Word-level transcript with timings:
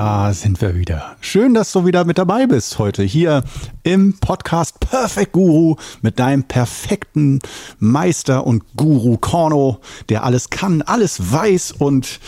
da 0.00 0.32
sind 0.32 0.62
wir 0.62 0.74
wieder. 0.76 1.14
Schön, 1.20 1.52
dass 1.52 1.72
du 1.72 1.84
wieder 1.84 2.06
mit 2.06 2.16
dabei 2.16 2.46
bist 2.46 2.78
heute 2.78 3.02
hier 3.02 3.44
im 3.82 4.18
Podcast 4.18 4.80
Perfect 4.80 5.32
Guru 5.32 5.76
mit 6.00 6.18
deinem 6.18 6.42
perfekten 6.42 7.38
Meister 7.78 8.46
und 8.46 8.64
Guru 8.78 9.18
Korno, 9.18 9.80
der 10.08 10.24
alles 10.24 10.48
kann, 10.48 10.80
alles 10.80 11.30
weiß 11.30 11.72
und 11.72 12.18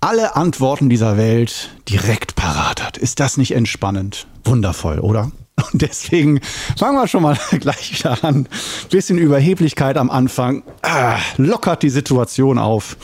alle 0.00 0.36
Antworten 0.36 0.88
dieser 0.88 1.16
Welt 1.16 1.70
direkt 1.88 2.36
parat 2.36 2.80
hat. 2.80 2.96
Ist 2.96 3.18
das 3.18 3.38
nicht 3.38 3.56
entspannend? 3.56 4.28
Wundervoll, 4.44 5.00
oder? 5.00 5.32
Und 5.72 5.82
deswegen 5.82 6.40
fangen 6.78 6.96
wir 6.96 7.08
schon 7.08 7.24
mal 7.24 7.36
gleich 7.58 7.98
wieder 7.98 8.22
an. 8.22 8.48
Bisschen 8.90 9.18
Überheblichkeit 9.18 9.96
am 9.96 10.10
Anfang 10.10 10.62
ah, 10.82 11.18
lockert 11.38 11.82
die 11.82 11.90
Situation 11.90 12.56
auf. 12.56 12.96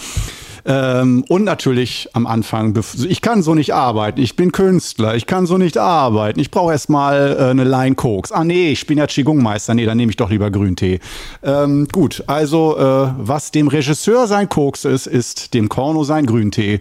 Ähm, 0.65 1.25
und 1.29 1.45
natürlich 1.45 2.09
am 2.13 2.27
Anfang, 2.27 2.79
ich 3.09 3.21
kann 3.23 3.43
so 3.43 3.55
nicht 3.55 3.75
arbeiten, 3.75 4.21
ich 4.21 4.37
bin 4.37 4.53
Künstler, 4.53 5.15
ich 5.15 5.27
kann 5.27 5.47
so 5.47 5.59
nicht 5.59 5.79
arbeiten, 5.79 6.41
ich 6.41 6.51
brauche 6.51 6.73
erstmal 6.73 7.37
äh, 7.39 7.45
eine 7.51 7.65
Line 7.65 7.95
Koks. 7.95 8.33
Ah 8.33 8.45
nee, 8.45 8.71
ich 8.71 8.87
bin 8.87 8.99
ja 8.99 9.07
Qigong-Meister, 9.07 9.75
nee, 9.75 9.87
dann 9.87 9.97
nehme 9.97 10.11
ich 10.11 10.17
doch 10.17 10.31
lieber 10.31 10.51
Grüntee. 10.51 11.01
Ähm, 11.43 11.89
gut, 11.93 12.25
also 12.27 12.77
äh, 12.77 13.13
was 13.19 13.51
dem 13.51 13.69
Regisseur 13.69 14.27
sein 14.27 14.49
Koks 14.49 14.85
ist, 14.85 15.07
ist 15.07 15.55
dem 15.55 15.69
Korno 15.69 16.05
sein 16.05 16.27
Grüntee. 16.27 16.81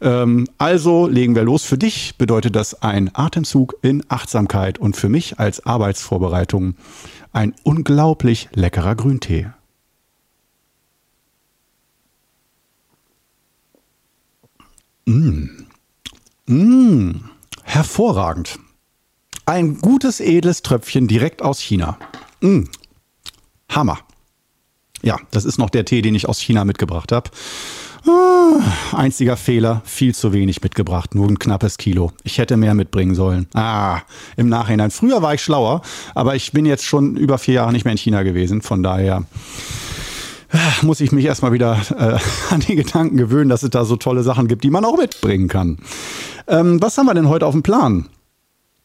Ähm, 0.00 0.46
also 0.58 1.06
legen 1.06 1.34
wir 1.34 1.44
los. 1.44 1.64
Für 1.64 1.78
dich 1.78 2.16
bedeutet 2.18 2.56
das 2.56 2.82
ein 2.82 3.10
Atemzug 3.14 3.74
in 3.82 4.02
Achtsamkeit 4.08 4.78
und 4.78 4.96
für 4.96 5.08
mich 5.08 5.38
als 5.38 5.64
Arbeitsvorbereitung 5.64 6.74
ein 7.32 7.54
unglaublich 7.64 8.48
leckerer 8.54 8.94
Grüntee. 8.94 9.48
Mmh. 15.06 15.48
Mmh. 16.46 17.14
Hervorragend. 17.62 18.58
Ein 19.46 19.78
gutes, 19.78 20.18
edles 20.18 20.62
Tröpfchen 20.62 21.06
direkt 21.06 21.42
aus 21.42 21.60
China. 21.60 21.96
Mmh. 22.40 22.64
Hammer. 23.70 23.98
Ja, 25.02 25.18
das 25.30 25.44
ist 25.44 25.58
noch 25.58 25.70
der 25.70 25.84
Tee, 25.84 26.02
den 26.02 26.16
ich 26.16 26.28
aus 26.28 26.40
China 26.40 26.64
mitgebracht 26.64 27.12
habe. 27.12 27.30
Ah, 28.08 28.60
einziger 28.96 29.36
Fehler, 29.36 29.82
viel 29.84 30.14
zu 30.14 30.32
wenig 30.32 30.62
mitgebracht, 30.62 31.14
nur 31.14 31.28
ein 31.28 31.38
knappes 31.38 31.78
Kilo. 31.78 32.12
Ich 32.24 32.38
hätte 32.38 32.56
mehr 32.56 32.74
mitbringen 32.74 33.14
sollen. 33.14 33.46
Ah, 33.54 34.00
im 34.36 34.48
Nachhinein. 34.48 34.90
Früher 34.90 35.22
war 35.22 35.34
ich 35.34 35.42
schlauer, 35.42 35.82
aber 36.14 36.34
ich 36.34 36.50
bin 36.50 36.66
jetzt 36.66 36.84
schon 36.84 37.16
über 37.16 37.38
vier 37.38 37.54
Jahre 37.54 37.72
nicht 37.72 37.84
mehr 37.84 37.92
in 37.92 37.98
China 37.98 38.24
gewesen. 38.24 38.62
Von 38.62 38.82
daher 38.82 39.24
muss 40.82 41.00
ich 41.00 41.12
mich 41.12 41.24
erstmal 41.24 41.52
wieder 41.52 41.80
äh, 41.98 42.18
an 42.54 42.60
die 42.60 42.76
Gedanken 42.76 43.16
gewöhnen, 43.16 43.48
dass 43.48 43.62
es 43.62 43.70
da 43.70 43.84
so 43.84 43.96
tolle 43.96 44.22
Sachen 44.22 44.48
gibt, 44.48 44.64
die 44.64 44.70
man 44.70 44.84
auch 44.84 44.96
mitbringen 44.96 45.48
kann. 45.48 45.78
Ähm, 46.46 46.80
was 46.80 46.96
haben 46.98 47.06
wir 47.06 47.14
denn 47.14 47.28
heute 47.28 47.46
auf 47.46 47.54
dem 47.54 47.62
Plan? 47.62 48.08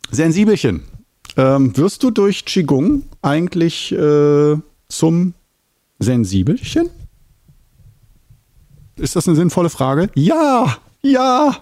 Sensibelchen. 0.10 0.84
Ähm, 1.38 1.76
wirst 1.78 2.04
du 2.04 2.12
durch 2.12 2.46
Qigong 2.46 3.04
eigentlich 3.22 3.92
äh, 3.92 4.58
zum 4.90 5.34
Sensibelchen? 6.00 6.90
Ist 8.98 9.16
das 9.16 9.28
eine 9.28 9.38
sinnvolle 9.38 9.70
Frage? 9.70 10.10
Ja, 10.16 10.78
ja. 11.02 11.58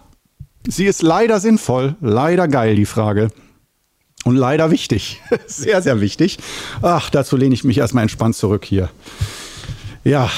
Sie 0.67 0.85
ist 0.85 1.01
leider 1.01 1.39
sinnvoll, 1.39 1.95
leider 2.01 2.47
geil, 2.47 2.75
die 2.75 2.85
Frage. 2.85 3.29
Und 4.25 4.35
leider 4.35 4.71
wichtig. 4.71 5.21
sehr, 5.47 5.81
sehr 5.81 6.01
wichtig. 6.01 6.37
Ach, 6.81 7.09
dazu 7.09 7.37
lehne 7.37 7.53
ich 7.53 7.63
mich 7.63 7.77
erstmal 7.77 8.01
entspannt 8.01 8.35
zurück 8.35 8.65
hier. 8.65 8.89
Ja, 10.03 10.29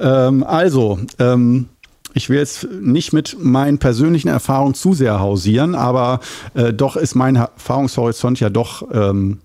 ähm, 0.00 0.42
also, 0.42 0.98
ähm, 1.18 1.68
ich 2.14 2.28
will 2.28 2.38
jetzt 2.38 2.68
nicht 2.70 3.12
mit 3.12 3.36
meinen 3.38 3.78
persönlichen 3.78 4.28
Erfahrungen 4.28 4.74
zu 4.74 4.92
sehr 4.92 5.20
hausieren, 5.20 5.74
aber 5.74 6.20
äh, 6.54 6.72
doch 6.72 6.96
ist 6.96 7.14
mein 7.14 7.36
Erfahrungshorizont 7.36 8.40
ja 8.40 8.50
doch 8.50 8.86
ähm, 8.92 9.40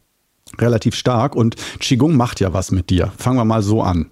relativ 0.59 0.95
stark 0.95 1.35
und 1.35 1.55
Qigong 1.79 2.15
macht 2.15 2.39
ja 2.39 2.53
was 2.53 2.71
mit 2.71 2.89
dir. 2.89 3.11
Fangen 3.17 3.37
wir 3.37 3.45
mal 3.45 3.61
so 3.61 3.81
an. 3.81 4.07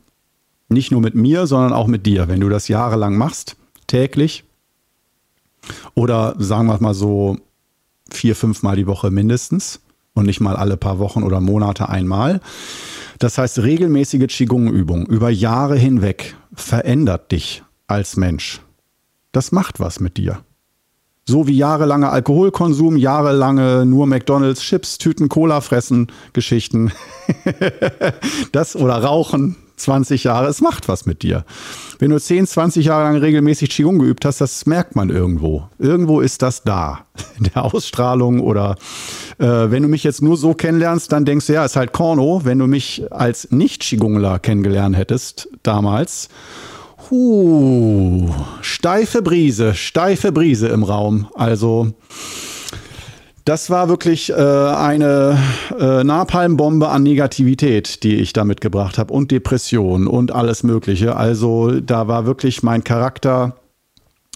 Nicht 0.70 0.92
nur 0.92 1.02
mit 1.02 1.16
mir, 1.16 1.48
sondern 1.48 1.74
auch 1.74 1.88
mit 1.88 2.06
dir. 2.06 2.28
Wenn 2.28 2.40
du 2.40 2.50
das 2.50 2.68
jahrelang 2.68 3.18
machst, 3.18 3.56
täglich 3.88 4.44
oder 5.94 6.36
sagen 6.40 6.68
wir 6.68 6.82
mal 6.82 6.94
so 6.94 7.38
vier, 8.10 8.36
fünf 8.36 8.64
Mal 8.64 8.76
die 8.76 8.88
Woche 8.88 9.12
mindestens 9.12 9.82
und 10.14 10.26
nicht 10.26 10.40
mal 10.40 10.56
alle 10.56 10.78
paar 10.78 11.00
Wochen 11.00 11.24
oder 11.24 11.40
Monate 11.40 11.90
einmal, 11.90 12.40
das 13.25 13.40
heißt, 13.40 13.63
regelmäßige 13.63 14.28
Qigong-Übung 14.28 15.08
über 15.08 15.31
Jahre 15.31 15.75
hinweg 15.75 16.36
verändert 16.53 17.31
dich 17.31 17.63
als 17.88 18.18
Mensch. 18.18 18.62
Das 19.31 19.52
macht 19.52 19.80
was 19.80 20.00
mit 20.00 20.18
dir. 20.18 20.44
So 21.28 21.47
wie 21.47 21.58
jahrelanger 21.58 22.12
Alkoholkonsum, 22.12 22.97
jahrelange 22.97 23.84
nur 23.88 24.06
McDonalds, 24.06 24.62
Chips, 24.62 25.00
Tüten, 25.00 25.28
Cola 25.28 25.62
fressen, 25.62 26.12
Geschichten. 26.34 26.91
das 28.52 28.75
oder 28.75 28.97
Rauchen, 28.97 29.56
20 29.78 30.24
Jahre, 30.24 30.47
es 30.47 30.62
macht 30.62 30.88
was 30.88 31.06
mit 31.06 31.22
dir. 31.24 31.46
Wenn 32.00 32.12
du 32.12 32.19
10, 32.19 32.47
20 32.47 32.86
Jahre 32.86 33.03
lang 33.03 33.18
regelmäßig 33.18 33.69
Qigong 33.69 34.00
geübt 34.00 34.25
hast, 34.25 34.41
das 34.41 34.66
merkt 34.66 34.96
man 34.96 35.09
irgendwo. 35.09 35.69
Irgendwo 35.80 36.22
ist 36.22 36.41
das 36.41 36.63
da. 36.63 37.06
In 37.38 37.46
der 37.53 37.63
Ausstrahlung 37.63 38.40
oder 38.40 38.75
äh, 39.38 39.46
wenn 39.46 39.84
du 39.84 39.90
mich 39.90 40.03
jetzt 40.03 40.22
nur 40.22 40.38
so 40.38 40.53
kennenlernst, 40.53 41.12
dann 41.12 41.25
denkst 41.25 41.47
du, 41.47 41.53
ja, 41.53 41.66
ist 41.66 41.75
halt 41.75 41.94
Korno. 41.94 42.41
Wenn 42.44 42.59
du 42.59 42.68
mich 42.68 43.03
als 43.12 43.52
Nicht-Qigongler 43.52 44.40
kennengelernt 44.40 44.96
hättest 44.96 45.50
damals, 45.64 46.30
huh, 47.09 48.30
steife 48.62 49.22
Brise, 49.22 49.74
steife 49.75 50.31
Brise 50.31 50.68
im 50.68 50.84
Raum. 50.84 51.28
Also 51.35 51.94
das 53.46 53.70
war 53.70 53.90
wirklich 53.90 54.32
äh, 54.32 54.34
eine 54.34 55.38
äh, 55.80 56.04
Napalmbombe 56.04 56.90
an 56.90 57.04
Negativität, 57.04 58.04
die 58.04 58.16
ich 58.16 58.34
da 58.34 58.44
mitgebracht 58.44 58.98
habe 58.98 59.14
und 59.14 59.30
Depression 59.30 60.08
und 60.08 60.32
alles 60.32 60.64
Mögliche. 60.64 61.16
Also 61.16 61.80
da 61.80 62.08
war 62.08 62.26
wirklich 62.26 62.64
mein 62.64 62.84
Charakter 62.84 63.56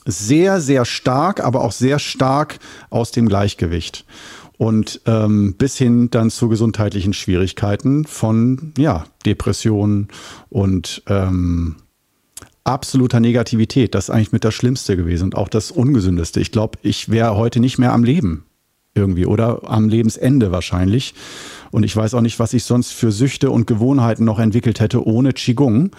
sehr, 0.05 0.61
sehr 0.61 0.85
stark, 0.85 1.43
aber 1.43 1.61
auch 1.61 1.71
sehr 1.71 1.97
stark 1.97 2.59
aus 2.91 3.11
dem 3.11 3.27
Gleichgewicht. 3.27 4.05
Und 4.57 5.01
ähm, 5.05 5.55
bis 5.57 5.77
hin 5.77 6.11
dann 6.11 6.29
zu 6.29 6.47
gesundheitlichen 6.47 7.13
Schwierigkeiten 7.13 8.05
von 8.05 8.73
ja, 8.77 9.05
Depressionen 9.25 10.09
und 10.49 11.01
ähm, 11.07 11.77
absoluter 12.63 13.21
Negativität. 13.21 13.95
Das 13.95 14.05
ist 14.05 14.09
eigentlich 14.11 14.33
mit 14.33 14.43
das 14.43 14.53
Schlimmste 14.53 14.97
gewesen 14.97 15.25
und 15.25 15.35
auch 15.35 15.47
das 15.47 15.71
Ungesündeste. 15.71 16.41
Ich 16.41 16.51
glaube, 16.51 16.77
ich 16.83 17.09
wäre 17.09 17.37
heute 17.37 17.59
nicht 17.59 17.79
mehr 17.79 17.93
am 17.93 18.03
Leben 18.03 18.45
irgendwie 18.99 19.25
oder 19.25 19.61
am 19.69 19.89
Lebensende 19.89 20.51
wahrscheinlich. 20.51 21.13
Und 21.71 21.83
ich 21.83 21.95
weiß 21.95 22.13
auch 22.15 22.21
nicht, 22.21 22.39
was 22.39 22.53
ich 22.53 22.63
sonst 22.63 22.91
für 22.91 23.11
Süchte 23.11 23.51
und 23.51 23.67
Gewohnheiten 23.67 24.25
noch 24.25 24.39
entwickelt 24.39 24.79
hätte 24.79 25.05
ohne 25.05 25.33
Qigong. 25.33 25.91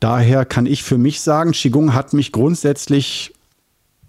Daher 0.00 0.44
kann 0.44 0.66
ich 0.66 0.82
für 0.82 0.98
mich 0.98 1.20
sagen, 1.20 1.52
Qigong 1.52 1.94
hat 1.94 2.12
mich 2.12 2.32
grundsätzlich 2.32 3.34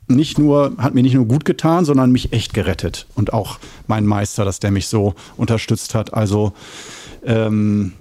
nicht 0.07 0.39
nur, 0.39 0.73
hat 0.77 0.95
mir 0.95 1.03
nicht 1.03 1.13
nur 1.13 1.25
gut 1.25 1.45
getan, 1.45 1.85
sondern 1.85 2.11
mich 2.11 2.33
echt 2.33 2.53
gerettet. 2.53 3.05
Und 3.15 3.33
auch 3.33 3.59
mein 3.87 4.05
Meister, 4.05 4.45
dass 4.45 4.59
der 4.59 4.71
mich 4.71 4.87
so 4.87 5.13
unterstützt 5.37 5.93
hat. 5.93 6.13
Also 6.13 6.53
ähm, 7.23 7.93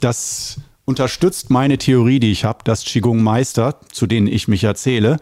das 0.00 0.58
unterstützt 0.84 1.50
meine 1.50 1.78
Theorie, 1.78 2.20
die 2.20 2.32
ich 2.32 2.44
habe, 2.44 2.64
dass 2.64 2.84
Qigong-Meister, 2.84 3.76
zu 3.92 4.06
denen 4.06 4.26
ich 4.26 4.48
mich 4.48 4.64
erzähle, 4.64 5.18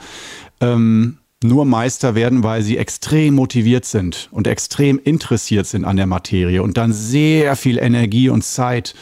ähm, 0.60 1.17
nur 1.42 1.64
Meister 1.64 2.14
werden, 2.14 2.42
weil 2.42 2.62
sie 2.62 2.78
extrem 2.78 3.34
motiviert 3.34 3.84
sind 3.84 4.28
und 4.32 4.46
extrem 4.46 4.98
interessiert 4.98 5.66
sind 5.66 5.84
an 5.84 5.96
der 5.96 6.06
Materie 6.06 6.62
und 6.62 6.76
dann 6.76 6.92
sehr 6.92 7.54
viel 7.54 7.78
Energie 7.78 8.28
und 8.28 8.42
Zeit 8.42 8.94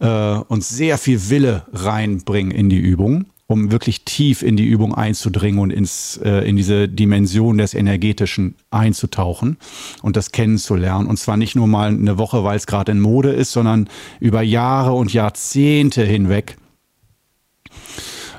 äh, 0.00 0.06
und 0.06 0.62
sehr 0.62 0.98
viel 0.98 1.30
Wille 1.30 1.64
reinbringen 1.72 2.52
in 2.52 2.68
die 2.68 2.78
Übung, 2.78 3.24
um 3.46 3.70
wirklich 3.70 4.04
tief 4.04 4.42
in 4.42 4.58
die 4.58 4.66
Übung 4.66 4.94
einzudringen 4.94 5.60
und 5.60 5.70
ins, 5.70 6.20
äh, 6.22 6.46
in 6.46 6.56
diese 6.56 6.88
Dimension 6.90 7.56
des 7.56 7.72
Energetischen 7.72 8.56
einzutauchen 8.70 9.56
und 10.02 10.16
das 10.16 10.30
kennenzulernen. 10.30 11.06
Und 11.06 11.18
zwar 11.18 11.38
nicht 11.38 11.56
nur 11.56 11.68
mal 11.68 11.88
eine 11.88 12.18
Woche, 12.18 12.44
weil 12.44 12.58
es 12.58 12.66
gerade 12.66 12.92
in 12.92 13.00
Mode 13.00 13.30
ist, 13.30 13.52
sondern 13.52 13.88
über 14.20 14.42
Jahre 14.42 14.92
und 14.92 15.14
Jahrzehnte 15.14 16.04
hinweg 16.04 16.58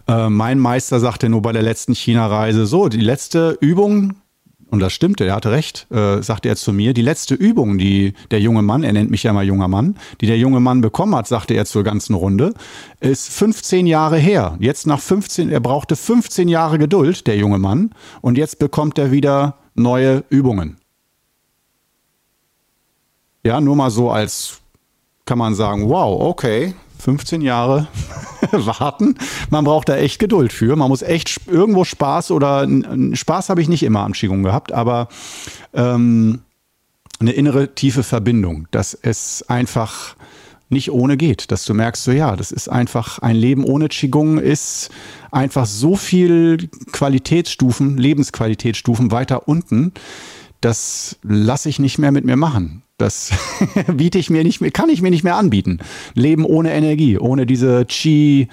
äh, 0.09 0.29
mein 0.29 0.57
Meister 0.57 0.99
sagte 0.99 1.29
nur 1.29 1.41
bei 1.41 1.51
der 1.51 1.61
letzten 1.61 1.93
China-Reise, 1.93 2.65
so, 2.65 2.89
die 2.89 2.99
letzte 2.99 3.55
Übung, 3.61 4.15
und 4.71 4.79
das 4.79 4.91
stimmte, 4.91 5.25
er 5.25 5.35
hatte 5.35 5.51
recht, 5.51 5.85
äh, 5.91 6.23
sagte 6.23 6.49
er 6.49 6.55
zu 6.55 6.73
mir, 6.73 6.93
die 6.93 7.03
letzte 7.03 7.35
Übung, 7.35 7.77
die 7.77 8.13
der 8.31 8.39
junge 8.39 8.63
Mann, 8.63 8.83
er 8.83 8.93
nennt 8.93 9.11
mich 9.11 9.23
ja 9.23 9.33
mal 9.33 9.45
junger 9.45 9.67
Mann, 9.67 9.97
die 10.19 10.25
der 10.25 10.39
junge 10.39 10.59
Mann 10.59 10.81
bekommen 10.81 11.15
hat, 11.15 11.27
sagte 11.27 11.53
er 11.53 11.65
zur 11.65 11.83
ganzen 11.83 12.15
Runde, 12.15 12.53
ist 12.99 13.29
15 13.29 13.85
Jahre 13.85 14.17
her. 14.17 14.57
Jetzt 14.59 14.87
nach 14.87 14.99
15, 14.99 15.49
er 15.49 15.59
brauchte 15.59 15.95
15 15.95 16.47
Jahre 16.47 16.79
Geduld, 16.79 17.27
der 17.27 17.37
junge 17.37 17.59
Mann, 17.59 17.91
und 18.21 18.37
jetzt 18.37 18.57
bekommt 18.57 18.97
er 18.97 19.11
wieder 19.11 19.57
neue 19.75 20.23
Übungen. 20.29 20.77
Ja, 23.43 23.61
nur 23.61 23.75
mal 23.75 23.91
so 23.91 24.09
als 24.09 24.59
kann 25.25 25.37
man 25.37 25.53
sagen, 25.53 25.87
wow, 25.87 26.19
okay, 26.19 26.73
15 26.97 27.41
Jahre 27.41 27.87
warten. 28.65 29.15
Man 29.49 29.65
braucht 29.65 29.89
da 29.89 29.97
echt 29.97 30.19
Geduld 30.19 30.53
für. 30.53 30.75
Man 30.75 30.89
muss 30.89 31.01
echt 31.01 31.41
irgendwo 31.47 31.83
Spaß 31.83 32.31
oder 32.31 32.67
Spaß 33.13 33.49
habe 33.49 33.61
ich 33.61 33.69
nicht 33.69 33.83
immer 33.83 34.01
am 34.01 34.13
Qigong 34.13 34.43
gehabt, 34.43 34.71
aber 34.71 35.07
ähm, 35.73 36.41
eine 37.19 37.31
innere 37.31 37.75
tiefe 37.75 38.03
Verbindung, 38.03 38.67
dass 38.71 38.93
es 38.93 39.43
einfach 39.49 40.15
nicht 40.69 40.91
ohne 40.91 41.17
geht, 41.17 41.51
dass 41.51 41.65
du 41.65 41.73
merkst, 41.73 42.03
so 42.03 42.11
ja, 42.11 42.35
das 42.35 42.51
ist 42.51 42.69
einfach 42.69 43.19
ein 43.19 43.35
Leben 43.35 43.63
ohne 43.63 43.89
Qigong 43.89 44.37
ist 44.37 44.91
einfach 45.31 45.65
so 45.65 45.95
viel 45.95 46.69
Qualitätsstufen, 46.91 47.97
Lebensqualitätsstufen 47.97 49.11
weiter 49.11 49.47
unten, 49.47 49.93
das 50.61 51.17
lasse 51.23 51.69
ich 51.69 51.79
nicht 51.79 51.97
mehr 51.97 52.11
mit 52.11 52.25
mir 52.25 52.35
machen. 52.35 52.83
Das 52.97 53.31
biete 53.93 54.19
ich 54.19 54.29
mir 54.29 54.43
nicht 54.43 54.61
mehr, 54.61 54.71
kann 54.71 54.89
ich 54.89 55.01
mir 55.01 55.09
nicht 55.09 55.23
mehr 55.23 55.37
anbieten. 55.37 55.79
Leben 56.13 56.45
ohne 56.45 56.73
Energie, 56.73 57.17
ohne 57.17 57.45
diese 57.45 57.85
Qi 57.85 58.47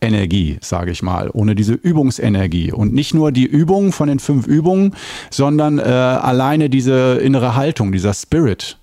Energie, 0.00 0.56
sage 0.62 0.90
ich 0.90 1.02
mal, 1.02 1.28
ohne 1.34 1.54
diese 1.54 1.74
Übungsenergie. 1.74 2.72
Und 2.72 2.94
nicht 2.94 3.12
nur 3.12 3.30
die 3.30 3.44
Übung 3.44 3.92
von 3.92 4.08
den 4.08 4.18
fünf 4.18 4.46
Übungen, 4.46 4.94
sondern 5.28 5.78
äh, 5.78 5.82
alleine 5.82 6.70
diese 6.70 7.18
innere 7.22 7.56
Haltung, 7.56 7.92
dieser 7.92 8.14
Spirit. 8.14 8.78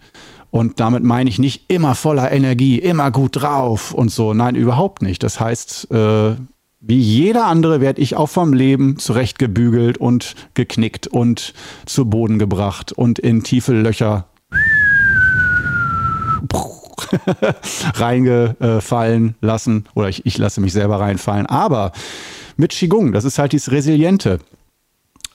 Und 0.52 0.80
damit 0.80 1.04
meine 1.04 1.31
ich 1.31 1.40
nicht 1.40 1.66
immer 1.68 1.96
voller 1.96 2.31
Energie, 2.31 2.78
immer 2.78 3.10
gut 3.10 3.42
drauf 3.42 3.92
und 3.92 4.12
so. 4.12 4.36
Nein, 4.36 4.54
überhaupt 4.54 5.02
nicht. 5.02 5.24
Das 5.24 5.40
heißt, 5.40 5.90
äh, 5.92 6.36
wie 6.79 7.00
jeder 7.00 7.45
andere 7.45 7.81
werde 7.81 8.01
ich 8.01 8.15
auch 8.15 8.29
vom 8.29 8.53
Leben 8.53 9.00
zurechtgebügelt 9.00 9.97
und 9.97 10.35
geknickt 10.53 11.07
und 11.07 11.53
zu 11.85 12.06
Boden 12.06 12.38
gebracht 12.38 12.91
und 12.91 13.18
in 13.19 13.44
tiefe 13.44 13.74
Löcher 13.74 14.27
reingefallen 17.95 19.35
lassen. 19.41 19.85
Oder 19.95 20.09
ich, 20.09 20.25
ich 20.25 20.38
lasse 20.38 20.62
mich 20.62 20.74
selber 20.74 21.00
reinfallen. 21.00 21.47
Aber 21.47 21.94
mit 22.57 22.71
Qigong, 22.71 23.12
das 23.12 23.25
ist 23.25 23.39
halt 23.39 23.53
dieses 23.53 23.71
Resiliente 23.71 24.39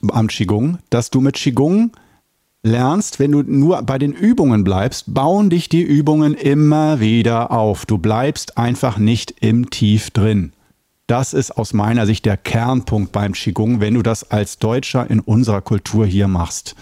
am 0.08 0.28
Qigong, 0.28 0.78
dass 0.90 1.10
du 1.10 1.20
mit 1.20 1.34
Qigong 1.34 1.92
lernst, 2.62 3.18
wenn 3.18 3.32
du 3.32 3.42
nur 3.42 3.82
bei 3.82 3.98
den 3.98 4.12
Übungen 4.12 4.62
bleibst, 4.64 5.12
bauen 5.12 5.50
dich 5.50 5.68
die 5.68 5.82
Übungen 5.82 6.34
immer 6.34 7.00
wieder 7.00 7.50
auf. 7.50 7.86
Du 7.86 7.98
bleibst 7.98 8.58
einfach 8.58 8.98
nicht 8.98 9.34
im 9.40 9.70
Tief 9.70 10.10
drin. 10.10 10.52
Das 11.08 11.34
ist 11.34 11.50
aus 11.50 11.72
meiner 11.72 12.06
Sicht 12.06 12.24
der 12.24 12.36
Kernpunkt 12.36 13.12
beim 13.12 13.32
Qigong, 13.32 13.80
wenn 13.80 13.94
du 13.94 14.02
das 14.02 14.30
als 14.30 14.58
Deutscher 14.58 15.10
in 15.10 15.20
unserer 15.20 15.60
Kultur 15.60 16.06
hier 16.06 16.28
machst. 16.28 16.76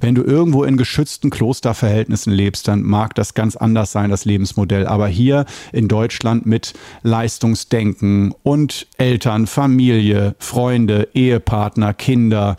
Wenn 0.00 0.14
du 0.14 0.22
irgendwo 0.22 0.62
in 0.62 0.76
geschützten 0.76 1.28
Klosterverhältnissen 1.28 2.32
lebst, 2.32 2.68
dann 2.68 2.82
mag 2.82 3.16
das 3.16 3.34
ganz 3.34 3.56
anders 3.56 3.90
sein, 3.90 4.10
das 4.10 4.24
Lebensmodell. 4.24 4.86
Aber 4.86 5.08
hier 5.08 5.44
in 5.72 5.88
Deutschland 5.88 6.46
mit 6.46 6.74
Leistungsdenken 7.02 8.32
und 8.44 8.86
Eltern, 8.96 9.48
Familie, 9.48 10.36
Freunde, 10.38 11.08
Ehepartner, 11.12 11.94
Kinder, 11.94 12.56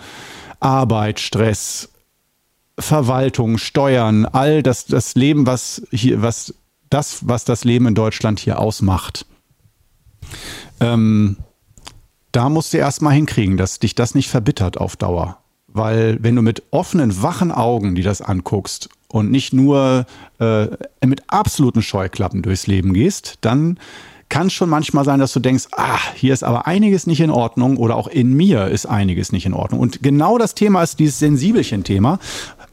Arbeit, 0.60 1.22
Stress, 1.22 1.90
Verwaltung, 2.78 3.58
Steuern, 3.58 4.26
all 4.26 4.64
das, 4.64 4.86
das 4.86 5.16
Leben, 5.16 5.48
was 5.48 5.82
hier, 5.92 6.22
was 6.22 6.54
das, 6.90 7.28
was 7.28 7.46
das 7.46 7.64
Leben 7.64 7.88
in 7.88 7.96
Deutschland 7.96 8.40
hier 8.40 8.60
ausmacht. 8.60 9.26
Ähm, 10.80 11.38
da 12.32 12.50
musst 12.50 12.74
du 12.74 12.78
erstmal 12.78 13.14
hinkriegen, 13.14 13.58
dass 13.58 13.80
dich 13.80 13.96
das 13.96 14.16
nicht 14.16 14.30
verbittert 14.30 14.78
auf 14.78 14.96
Dauer. 14.96 15.38
Weil 15.68 16.18
wenn 16.22 16.36
du 16.36 16.42
mit 16.42 16.64
offenen, 16.72 17.22
wachen 17.22 17.52
Augen 17.52 17.96
die 17.96 18.02
das 18.02 18.22
anguckst 18.22 18.90
und 19.08 19.32
nicht 19.32 19.54
nur 19.54 20.06
äh, 20.40 20.68
mit 21.06 21.24
absoluten 21.28 21.82
Scheuklappen 21.82 22.42
durchs 22.42 22.68
Leben 22.68 22.94
gehst, 22.94 23.38
dann 23.42 23.80
kann 24.30 24.48
es 24.48 24.54
schon 24.54 24.70
manchmal 24.70 25.06
sein, 25.06 25.20
dass 25.20 25.34
du 25.34 25.40
denkst, 25.40 25.68
ah, 25.72 26.00
hier 26.14 26.34
ist 26.34 26.44
aber 26.44 26.68
einiges 26.68 27.08
nicht 27.08 27.20
in 27.20 27.32
Ordnung 27.32 27.78
oder 27.78 27.96
auch 27.96 28.08
in 28.08 28.34
mir 28.34 28.68
ist 28.68 28.86
einiges 28.86 29.32
nicht 29.32 29.48
in 29.48 29.54
Ordnung. 29.54 29.80
Und 29.80 30.04
genau 30.04 30.38
das 30.38 30.54
Thema 30.54 30.84
ist 30.84 31.00
dieses 31.00 31.18
Sensibelchen-Thema, 31.20 32.20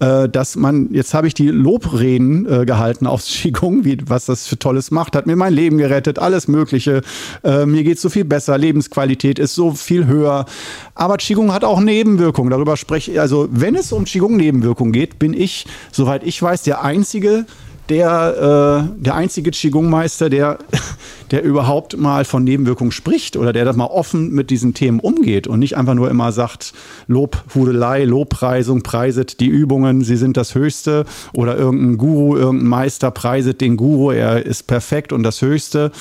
äh, 0.01 0.29
dass 0.29 0.57
man, 0.57 0.93
jetzt 0.93 1.15
habe 1.15 1.27
ich 1.27 1.35
die 1.35 1.49
Lobreden 1.49 2.47
äh, 2.51 2.65
gehalten 2.67 3.07
aufs 3.07 3.29
Qigong, 3.29 3.85
wie, 3.85 3.99
was 4.07 4.27
das 4.27 4.47
für 4.47 4.59
Tolles 4.59 4.91
macht, 4.91 5.17
hat 5.17 5.27
mir 5.27 5.37
mein 5.37 5.53
Leben 5.53 5.79
gerettet, 5.79 6.19
alles 6.19 6.49
Mögliche. 6.49 7.03
Äh, 7.43 7.67
mir 7.67 7.83
geht 7.83 7.99
so 7.99 8.09
viel 8.09 8.25
besser, 8.25 8.59
Lebensqualität 8.59 9.39
ist 9.39 9.55
so 9.55 9.73
viel 9.73 10.07
höher. 10.07 10.47
Aber 10.95 11.17
Qigong 11.17 11.53
hat 11.53 11.65
auch 11.65 11.81
Nebenwirkungen. 11.81 12.51
Darüber 12.51 12.77
spreche 12.77 13.13
ich, 13.13 13.21
also 13.21 13.49
wenn 13.51 13.75
es 13.75 13.93
um 13.93 14.05
Qigong-Nebenwirkungen 14.05 14.93
geht, 14.93 15.19
bin 15.19 15.33
ich, 15.33 15.67
soweit 15.93 16.25
ich 16.25 16.41
weiß, 16.43 16.63
der 16.63 16.83
einzige, 16.85 17.47
der, 17.89 18.89
äh, 18.99 19.03
der 19.03 19.15
einzige 19.15 19.51
Qigong-Meister, 19.51 20.29
der, 20.29 20.59
der 21.31 21.43
überhaupt 21.43 21.97
mal 21.97 22.25
von 22.25 22.45
Nebenwirkungen 22.45 22.93
spricht 22.93 23.37
oder 23.37 23.53
der 23.53 23.65
das 23.65 23.77
mal 23.77 23.87
offen 23.87 24.31
mit 24.31 24.51
diesen 24.51 24.75
Themen 24.75 25.01
umgeht 25.01 25.47
und 25.47 25.59
nicht 25.59 25.77
einfach 25.77 25.95
nur 25.95 26.11
immer 26.11 26.33
sagt, 26.33 26.73
Lobhudelei, 27.07 28.05
Lobpreisung, 28.05 28.83
preiset 28.83 29.41
die 29.41 29.49
Übungen, 29.49 30.03
sie 30.03 30.17
sind 30.17 30.37
das 30.37 30.55
Höchste 30.55 31.05
oder 31.33 31.57
irgendein 31.57 31.99
Guru, 31.99 32.37
irgendein 32.37 32.69
Meister 32.69 33.11
preiset 33.11 33.61
den 33.61 33.77
Guru, 33.77 34.11
er 34.11 34.45
ist 34.45 34.67
perfekt 34.67 35.13
und 35.13 35.23
das 35.23 35.43
Höchste. 35.43 35.93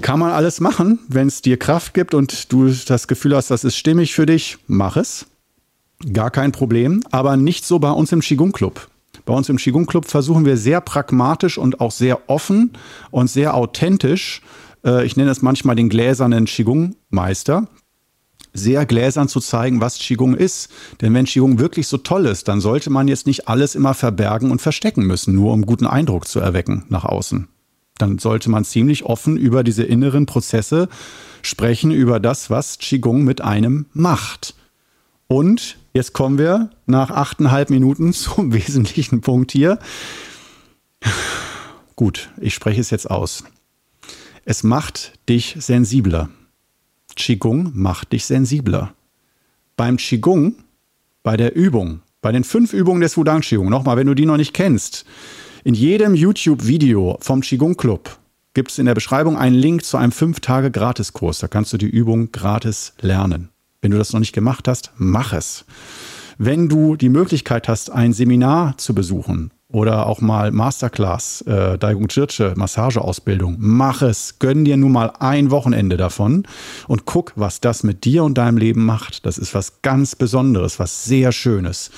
Kann 0.00 0.20
man 0.20 0.30
alles 0.30 0.60
machen, 0.60 1.00
wenn 1.08 1.26
es 1.26 1.42
dir 1.42 1.58
Kraft 1.58 1.92
gibt 1.92 2.14
und 2.14 2.52
du 2.52 2.72
das 2.86 3.08
Gefühl 3.08 3.34
hast, 3.34 3.50
das 3.50 3.64
ist 3.64 3.76
stimmig 3.76 4.14
für 4.14 4.26
dich, 4.26 4.58
mach 4.66 4.96
es. 4.96 5.26
Gar 6.12 6.30
kein 6.30 6.52
Problem, 6.52 7.02
aber 7.10 7.36
nicht 7.36 7.64
so 7.64 7.80
bei 7.80 7.90
uns 7.90 8.12
im 8.12 8.20
Qigong 8.20 8.52
Club. 8.52 8.88
Bei 9.28 9.34
uns 9.34 9.50
im 9.50 9.58
Qigong 9.58 9.84
Club 9.84 10.06
versuchen 10.06 10.46
wir 10.46 10.56
sehr 10.56 10.80
pragmatisch 10.80 11.58
und 11.58 11.82
auch 11.82 11.90
sehr 11.90 12.30
offen 12.30 12.70
und 13.10 13.28
sehr 13.28 13.52
authentisch, 13.52 14.40
äh, 14.86 15.04
ich 15.04 15.18
nenne 15.18 15.30
es 15.30 15.42
manchmal 15.42 15.76
den 15.76 15.90
gläsernen 15.90 16.46
Qigong-Meister, 16.46 17.68
sehr 18.54 18.86
gläsern 18.86 19.28
zu 19.28 19.40
zeigen, 19.40 19.82
was 19.82 19.98
Qigong 19.98 20.34
ist. 20.34 20.70
Denn 21.02 21.12
wenn 21.12 21.26
Qigong 21.26 21.58
wirklich 21.58 21.88
so 21.88 21.98
toll 21.98 22.24
ist, 22.24 22.48
dann 22.48 22.62
sollte 22.62 22.88
man 22.88 23.06
jetzt 23.06 23.26
nicht 23.26 23.48
alles 23.48 23.74
immer 23.74 23.92
verbergen 23.92 24.50
und 24.50 24.62
verstecken 24.62 25.04
müssen, 25.04 25.34
nur 25.34 25.52
um 25.52 25.66
guten 25.66 25.86
Eindruck 25.86 26.26
zu 26.26 26.40
erwecken 26.40 26.86
nach 26.88 27.04
außen. 27.04 27.48
Dann 27.98 28.18
sollte 28.18 28.48
man 28.48 28.64
ziemlich 28.64 29.04
offen 29.04 29.36
über 29.36 29.62
diese 29.62 29.82
inneren 29.82 30.24
Prozesse 30.24 30.88
sprechen, 31.42 31.90
über 31.90 32.18
das, 32.18 32.48
was 32.48 32.78
Qigong 32.78 33.24
mit 33.24 33.42
einem 33.42 33.84
macht. 33.92 34.54
Und 35.26 35.77
Jetzt 35.92 36.12
kommen 36.12 36.38
wir 36.38 36.70
nach 36.86 37.10
achteinhalb 37.10 37.70
Minuten 37.70 38.12
zum 38.12 38.52
wesentlichen 38.52 39.20
Punkt 39.20 39.52
hier. 39.52 39.78
Gut, 41.96 42.30
ich 42.40 42.54
spreche 42.54 42.80
es 42.80 42.90
jetzt 42.90 43.10
aus. 43.10 43.44
Es 44.44 44.62
macht 44.62 45.12
dich 45.28 45.56
sensibler. 45.58 46.30
Qigong 47.16 47.72
macht 47.74 48.12
dich 48.12 48.24
sensibler. 48.24 48.94
Beim 49.76 49.96
Qigong, 49.96 50.54
bei 51.22 51.36
der 51.36 51.54
Übung, 51.54 52.00
bei 52.20 52.32
den 52.32 52.44
fünf 52.44 52.72
Übungen 52.72 53.00
des 53.00 53.16
Wudang 53.16 53.40
Qigong, 53.40 53.68
nochmal, 53.68 53.96
wenn 53.96 54.06
du 54.06 54.14
die 54.14 54.26
noch 54.26 54.36
nicht 54.36 54.54
kennst, 54.54 55.04
in 55.64 55.74
jedem 55.74 56.14
YouTube-Video 56.14 57.18
vom 57.20 57.40
Qigong 57.40 57.76
Club 57.76 58.18
gibt 58.54 58.70
es 58.70 58.78
in 58.78 58.86
der 58.86 58.94
Beschreibung 58.94 59.36
einen 59.36 59.54
Link 59.54 59.84
zu 59.84 59.96
einem 59.96 60.12
5-Tage-Gratiskurs. 60.12 61.40
Da 61.40 61.48
kannst 61.48 61.72
du 61.72 61.76
die 61.76 61.88
Übung 61.88 62.32
gratis 62.32 62.94
lernen. 63.00 63.50
Wenn 63.80 63.92
du 63.92 63.98
das 63.98 64.12
noch 64.12 64.20
nicht 64.20 64.32
gemacht 64.32 64.66
hast, 64.66 64.92
mach 64.96 65.32
es. 65.32 65.64
Wenn 66.36 66.68
du 66.68 66.96
die 66.96 67.08
Möglichkeit 67.08 67.68
hast, 67.68 67.90
ein 67.90 68.12
Seminar 68.12 68.76
zu 68.78 68.94
besuchen 68.94 69.52
oder 69.68 70.06
auch 70.06 70.20
mal 70.20 70.50
Masterclass, 70.50 71.42
äh, 71.42 71.78
Daigung 71.78 72.08
Chirche, 72.08 72.54
Massageausbildung, 72.56 73.56
mach 73.58 74.02
es. 74.02 74.38
Gönn 74.38 74.64
dir 74.64 74.76
nun 74.76 74.92
mal 74.92 75.12
ein 75.20 75.50
Wochenende 75.50 75.96
davon 75.96 76.46
und 76.86 77.04
guck, 77.04 77.32
was 77.36 77.60
das 77.60 77.82
mit 77.82 78.04
dir 78.04 78.24
und 78.24 78.38
deinem 78.38 78.56
Leben 78.56 78.84
macht. 78.84 79.26
Das 79.26 79.38
ist 79.38 79.54
was 79.54 79.82
ganz 79.82 80.16
Besonderes, 80.16 80.78
was 80.78 81.04
sehr 81.04 81.32
Schönes. 81.32 81.90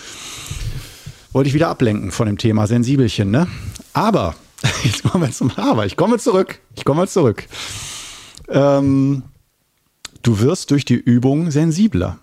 Wollte 1.33 1.49
ich 1.49 1.55
wieder 1.55 1.69
ablenken 1.69 2.11
von 2.11 2.27
dem 2.27 2.39
Thema 2.39 2.67
Sensibelchen, 2.67 3.31
ne? 3.31 3.47
Aber, 3.93 4.35
jetzt 4.85 5.03
kommen 5.03 5.25
wir 5.25 5.33
zum 5.33 5.51
Aber. 5.57 5.87
Ich 5.87 5.97
komme 5.97 6.19
zurück. 6.19 6.61
Ich 6.75 6.85
komme 6.85 7.07
zurück. 7.07 7.47
Ähm, 8.49 9.23
Du 10.23 10.41
wirst 10.41 10.71
durch 10.71 10.85
die 10.85 10.95
Übung 10.95 11.51
sensibler. 11.51 12.19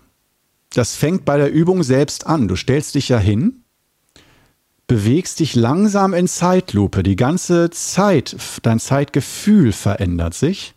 Das 0.72 0.94
fängt 0.94 1.24
bei 1.24 1.36
der 1.36 1.52
Übung 1.52 1.82
selbst 1.82 2.26
an. 2.26 2.46
Du 2.46 2.54
stellst 2.54 2.94
dich 2.94 3.08
ja 3.08 3.18
hin, 3.18 3.64
bewegst 4.86 5.40
dich 5.40 5.54
langsam 5.54 6.14
in 6.14 6.28
Zeitlupe. 6.28 7.02
Die 7.02 7.16
ganze 7.16 7.70
Zeit, 7.70 8.36
dein 8.62 8.78
Zeitgefühl 8.78 9.72
verändert 9.72 10.34
sich. 10.34 10.74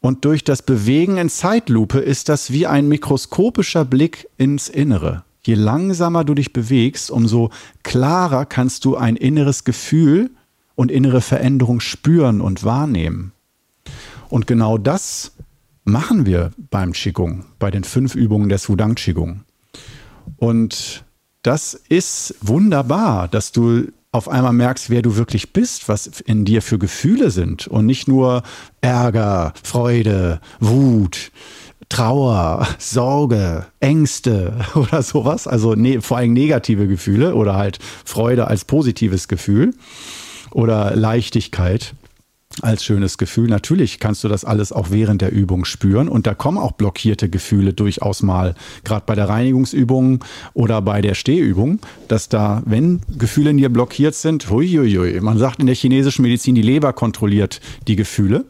Und 0.00 0.26
durch 0.26 0.44
das 0.44 0.60
Bewegen 0.60 1.16
in 1.16 1.30
Zeitlupe 1.30 1.98
ist 1.98 2.28
das 2.28 2.52
wie 2.52 2.66
ein 2.66 2.88
mikroskopischer 2.88 3.86
Blick 3.86 4.28
ins 4.36 4.68
Innere. 4.68 5.24
Je 5.42 5.54
langsamer 5.54 6.24
du 6.24 6.34
dich 6.34 6.52
bewegst, 6.52 7.10
umso 7.10 7.50
klarer 7.82 8.44
kannst 8.44 8.84
du 8.84 8.96
ein 8.96 9.16
inneres 9.16 9.64
Gefühl 9.64 10.30
und 10.74 10.90
innere 10.90 11.20
Veränderung 11.20 11.80
spüren 11.80 12.40
und 12.40 12.64
wahrnehmen. 12.64 13.32
Und 14.28 14.46
genau 14.46 14.78
das 14.78 15.32
machen 15.84 16.26
wir 16.26 16.50
beim 16.70 16.92
Qigong, 16.92 17.44
bei 17.58 17.70
den 17.70 17.84
fünf 17.84 18.14
Übungen 18.14 18.48
des 18.48 18.68
Wudang 18.68 18.94
Qigong. 18.94 19.44
Und 20.36 21.04
das 21.42 21.74
ist 21.74 22.34
wunderbar, 22.40 23.28
dass 23.28 23.52
du 23.52 23.88
auf 24.10 24.28
einmal 24.28 24.52
merkst, 24.52 24.90
wer 24.90 25.02
du 25.02 25.16
wirklich 25.16 25.52
bist, 25.52 25.88
was 25.88 26.06
in 26.06 26.44
dir 26.44 26.62
für 26.62 26.78
Gefühle 26.78 27.30
sind. 27.30 27.66
Und 27.66 27.84
nicht 27.84 28.08
nur 28.08 28.42
Ärger, 28.80 29.52
Freude, 29.62 30.40
Wut, 30.60 31.32
Trauer, 31.88 32.66
Sorge, 32.78 33.66
Ängste 33.80 34.54
oder 34.74 35.02
sowas, 35.02 35.46
also 35.46 35.74
ne, 35.74 36.00
vor 36.00 36.16
allem 36.16 36.32
negative 36.32 36.86
Gefühle 36.86 37.34
oder 37.34 37.56
halt 37.56 37.78
Freude 38.04 38.46
als 38.46 38.64
positives 38.64 39.28
Gefühl 39.28 39.74
oder 40.50 40.94
Leichtigkeit 40.96 41.94
als 42.62 42.84
schönes 42.84 43.18
Gefühl. 43.18 43.48
Natürlich 43.48 43.98
kannst 43.98 44.24
du 44.24 44.28
das 44.28 44.44
alles 44.44 44.72
auch 44.72 44.90
während 44.90 45.22
der 45.22 45.32
Übung 45.32 45.64
spüren 45.64 46.08
und 46.08 46.26
da 46.26 46.34
kommen 46.34 46.58
auch 46.58 46.72
blockierte 46.72 47.28
Gefühle 47.28 47.72
durchaus 47.72 48.22
mal, 48.22 48.54
gerade 48.84 49.04
bei 49.06 49.14
der 49.14 49.28
Reinigungsübung 49.28 50.24
oder 50.52 50.82
bei 50.82 51.00
der 51.00 51.14
Stehübung, 51.14 51.80
dass 52.08 52.28
da, 52.28 52.62
wenn 52.66 53.00
Gefühle 53.18 53.50
in 53.50 53.56
dir 53.56 53.68
blockiert 53.68 54.14
sind, 54.14 54.50
huiuiui, 54.50 55.20
man 55.20 55.38
sagt 55.38 55.60
in 55.60 55.66
der 55.66 55.74
chinesischen 55.74 56.22
Medizin, 56.22 56.54
die 56.54 56.62
Leber 56.62 56.92
kontrolliert 56.92 57.60
die 57.88 57.96
Gefühle. 57.96 58.44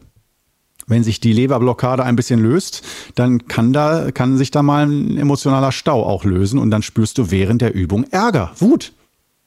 Wenn 0.87 1.03
sich 1.03 1.19
die 1.19 1.33
Leberblockade 1.33 2.03
ein 2.03 2.15
bisschen 2.15 2.39
löst, 2.39 2.83
dann 3.15 3.47
kann 3.47 3.73
da, 3.73 4.11
kann 4.11 4.37
sich 4.37 4.51
da 4.51 4.61
mal 4.61 4.85
ein 4.85 5.17
emotionaler 5.17 5.71
Stau 5.71 6.05
auch 6.05 6.25
lösen 6.25 6.59
und 6.59 6.69
dann 6.69 6.83
spürst 6.83 7.17
du 7.17 7.31
während 7.31 7.63
der 7.63 7.73
Übung 7.73 8.03
Ärger, 8.11 8.51
Wut, 8.59 8.93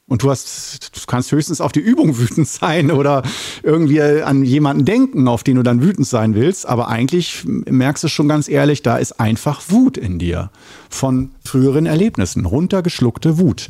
und 0.09 0.23
du 0.23 0.31
hast, 0.31 0.97
du 0.97 1.01
kannst 1.07 1.31
höchstens 1.31 1.61
auf 1.61 1.71
die 1.71 1.79
Übung 1.79 2.17
wütend 2.17 2.47
sein 2.47 2.91
oder 2.91 3.23
irgendwie 3.63 4.01
an 4.01 4.43
jemanden 4.43 4.83
denken, 4.83 5.27
auf 5.27 5.43
den 5.43 5.55
du 5.55 5.63
dann 5.63 5.81
wütend 5.81 6.07
sein 6.07 6.35
willst. 6.35 6.65
Aber 6.65 6.89
eigentlich 6.89 7.45
merkst 7.45 8.03
du 8.03 8.07
schon 8.09 8.27
ganz 8.27 8.49
ehrlich, 8.49 8.81
da 8.81 8.97
ist 8.97 9.19
einfach 9.19 9.61
Wut 9.69 9.97
in 9.97 10.19
dir 10.19 10.49
von 10.89 11.31
früheren 11.45 11.85
Erlebnissen, 11.85 12.45
runtergeschluckte 12.45 13.37
Wut. 13.37 13.69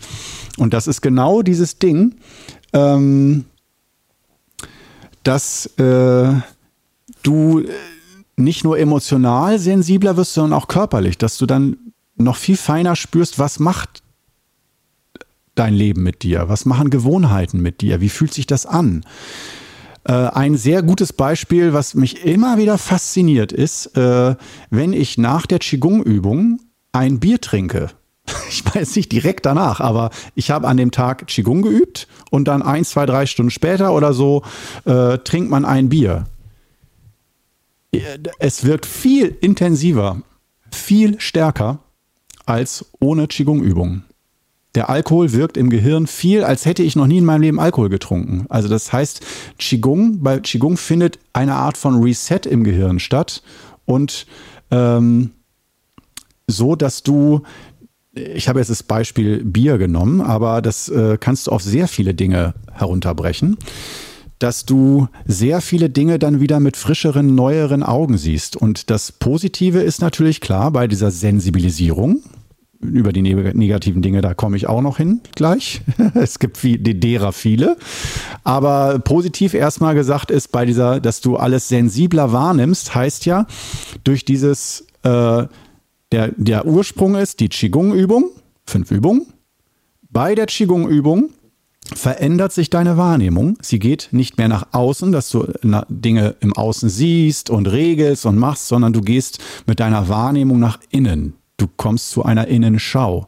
Und 0.57 0.73
das 0.73 0.87
ist 0.87 1.01
genau 1.01 1.41
dieses 1.41 1.77
Ding, 1.77 2.15
ähm, 2.73 3.45
dass 5.23 5.65
äh, 5.77 6.33
du 7.21 7.63
nicht 8.37 8.63
nur 8.63 8.79
emotional 8.79 9.59
sensibler 9.59 10.15
wirst, 10.15 10.33
sondern 10.33 10.57
auch 10.57 10.69
körperlich, 10.69 11.17
dass 11.17 11.37
du 11.37 11.45
dann 11.45 11.75
noch 12.15 12.37
viel 12.37 12.55
feiner 12.55 12.95
spürst, 12.95 13.39
was 13.39 13.59
macht 13.59 14.01
dein 15.55 15.73
Leben 15.73 16.03
mit 16.03 16.23
dir? 16.23 16.49
Was 16.49 16.65
machen 16.65 16.89
Gewohnheiten 16.89 17.61
mit 17.61 17.81
dir? 17.81 18.01
Wie 18.01 18.09
fühlt 18.09 18.33
sich 18.33 18.47
das 18.47 18.65
an? 18.65 19.03
Äh, 20.05 20.13
ein 20.13 20.57
sehr 20.57 20.81
gutes 20.81 21.13
Beispiel, 21.13 21.73
was 21.73 21.93
mich 21.93 22.25
immer 22.25 22.57
wieder 22.57 22.77
fasziniert, 22.77 23.51
ist, 23.51 23.97
äh, 23.97 24.35
wenn 24.69 24.93
ich 24.93 25.17
nach 25.17 25.45
der 25.45 25.59
Qigong-Übung 25.59 26.59
ein 26.91 27.19
Bier 27.19 27.39
trinke. 27.41 27.89
Ich 28.49 28.63
weiß 28.65 28.95
nicht 28.95 29.11
direkt 29.11 29.45
danach, 29.45 29.79
aber 29.79 30.09
ich 30.35 30.51
habe 30.51 30.67
an 30.67 30.77
dem 30.77 30.91
Tag 30.91 31.27
Qigong 31.27 31.61
geübt 31.61 32.07
und 32.31 32.47
dann 32.47 32.61
ein, 32.61 32.83
zwei, 32.83 33.05
drei 33.05 33.25
Stunden 33.25 33.51
später 33.51 33.93
oder 33.93 34.13
so 34.13 34.43
äh, 34.85 35.19
trinkt 35.19 35.49
man 35.49 35.65
ein 35.65 35.89
Bier. 35.89 36.25
Es 38.39 38.65
wirkt 38.65 38.85
viel 38.85 39.35
intensiver, 39.41 40.21
viel 40.71 41.19
stärker 41.19 41.79
als 42.45 42.85
ohne 42.99 43.27
Qigong-Übung 43.27 44.03
der 44.75 44.89
Alkohol 44.89 45.33
wirkt 45.33 45.57
im 45.57 45.69
Gehirn 45.69 46.05
viel, 46.05 46.43
als 46.43 46.65
hätte 46.65 46.83
ich 46.83 46.95
noch 46.95 47.07
nie 47.07 47.17
in 47.17 47.25
meinem 47.25 47.41
Leben 47.41 47.59
Alkohol 47.59 47.89
getrunken. 47.89 48.45
Also 48.49 48.67
das 48.67 48.93
heißt, 48.93 49.21
Qigong, 49.57 50.21
bei 50.21 50.39
Qigong 50.39 50.77
findet 50.77 51.19
eine 51.33 51.55
Art 51.55 51.77
von 51.77 52.01
Reset 52.03 52.41
im 52.45 52.63
Gehirn 52.63 52.99
statt 52.99 53.41
und 53.85 54.27
ähm, 54.71 55.31
so, 56.47 56.75
dass 56.75 57.03
du 57.03 57.41
ich 58.13 58.49
habe 58.49 58.59
jetzt 58.59 58.69
das 58.69 58.83
Beispiel 58.83 59.43
Bier 59.43 59.77
genommen, 59.77 60.21
aber 60.21 60.61
das 60.61 60.89
äh, 60.89 61.17
kannst 61.19 61.47
du 61.47 61.51
auf 61.51 61.61
sehr 61.61 61.87
viele 61.87 62.13
Dinge 62.13 62.53
herunterbrechen, 62.71 63.57
dass 64.39 64.65
du 64.65 65.07
sehr 65.25 65.61
viele 65.61 65.89
Dinge 65.89 66.17
dann 66.17 66.39
wieder 66.39 66.59
mit 66.59 66.77
frischeren, 66.77 67.35
neueren 67.35 67.83
Augen 67.83 68.17
siehst. 68.17 68.55
Und 68.55 68.89
das 68.89 69.11
Positive 69.11 69.79
ist 69.79 70.01
natürlich 70.01 70.41
klar 70.41 70.71
bei 70.71 70.87
dieser 70.87 71.11
Sensibilisierung, 71.11 72.23
über 72.81 73.11
die 73.11 73.21
negativen 73.21 74.01
Dinge, 74.01 74.21
da 74.21 74.33
komme 74.33 74.55
ich 74.55 74.67
auch 74.67 74.81
noch 74.81 74.97
hin 74.97 75.21
gleich. 75.35 75.81
es 76.13 76.39
gibt 76.39 76.57
viel, 76.57 76.77
derer 76.77 77.33
viele. 77.33 77.77
Aber 78.43 78.99
positiv 78.99 79.53
erstmal 79.53 79.95
gesagt 79.95 80.31
ist 80.31 80.51
bei 80.51 80.65
dieser, 80.65 80.99
dass 80.99 81.21
du 81.21 81.35
alles 81.35 81.67
sensibler 81.67 82.31
wahrnimmst, 82.31 82.95
heißt 82.95 83.25
ja, 83.25 83.47
durch 84.03 84.23
dieses, 84.23 84.87
äh, 85.03 85.45
der, 86.11 86.31
der 86.37 86.65
Ursprung 86.65 87.15
ist 87.15 87.39
die 87.39 87.49
Qigong-Übung, 87.49 88.31
fünf 88.65 88.91
Übungen. 88.91 89.27
Bei 90.09 90.33
der 90.33 90.45
Qigong-Übung 90.45 91.31
verändert 91.93 92.53
sich 92.53 92.69
deine 92.69 92.97
Wahrnehmung. 92.97 93.57
Sie 93.61 93.79
geht 93.79 94.09
nicht 94.11 94.37
mehr 94.37 94.47
nach 94.47 94.67
außen, 94.71 95.11
dass 95.11 95.29
du 95.29 95.51
Dinge 95.89 96.35
im 96.39 96.53
Außen 96.53 96.89
siehst 96.89 97.49
und 97.49 97.67
regelst 97.67 98.25
und 98.25 98.37
machst, 98.37 98.67
sondern 98.67 98.93
du 98.93 99.01
gehst 99.01 99.39
mit 99.65 99.79
deiner 99.79 100.07
Wahrnehmung 100.07 100.59
nach 100.59 100.79
innen. 100.89 101.38
Du 101.59 101.67
kommst 101.67 102.11
zu 102.11 102.23
einer 102.23 102.47
Innenschau. 102.47 103.27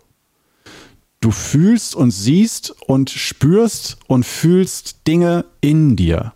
Du 1.20 1.30
fühlst 1.32 1.96
und 1.96 2.12
siehst 2.12 2.74
und 2.88 3.12
spürst 3.12 3.98
und 4.08 4.26
fühlst 4.26 5.06
Dinge 5.06 5.46
in 5.60 5.96
dir. 5.96 6.34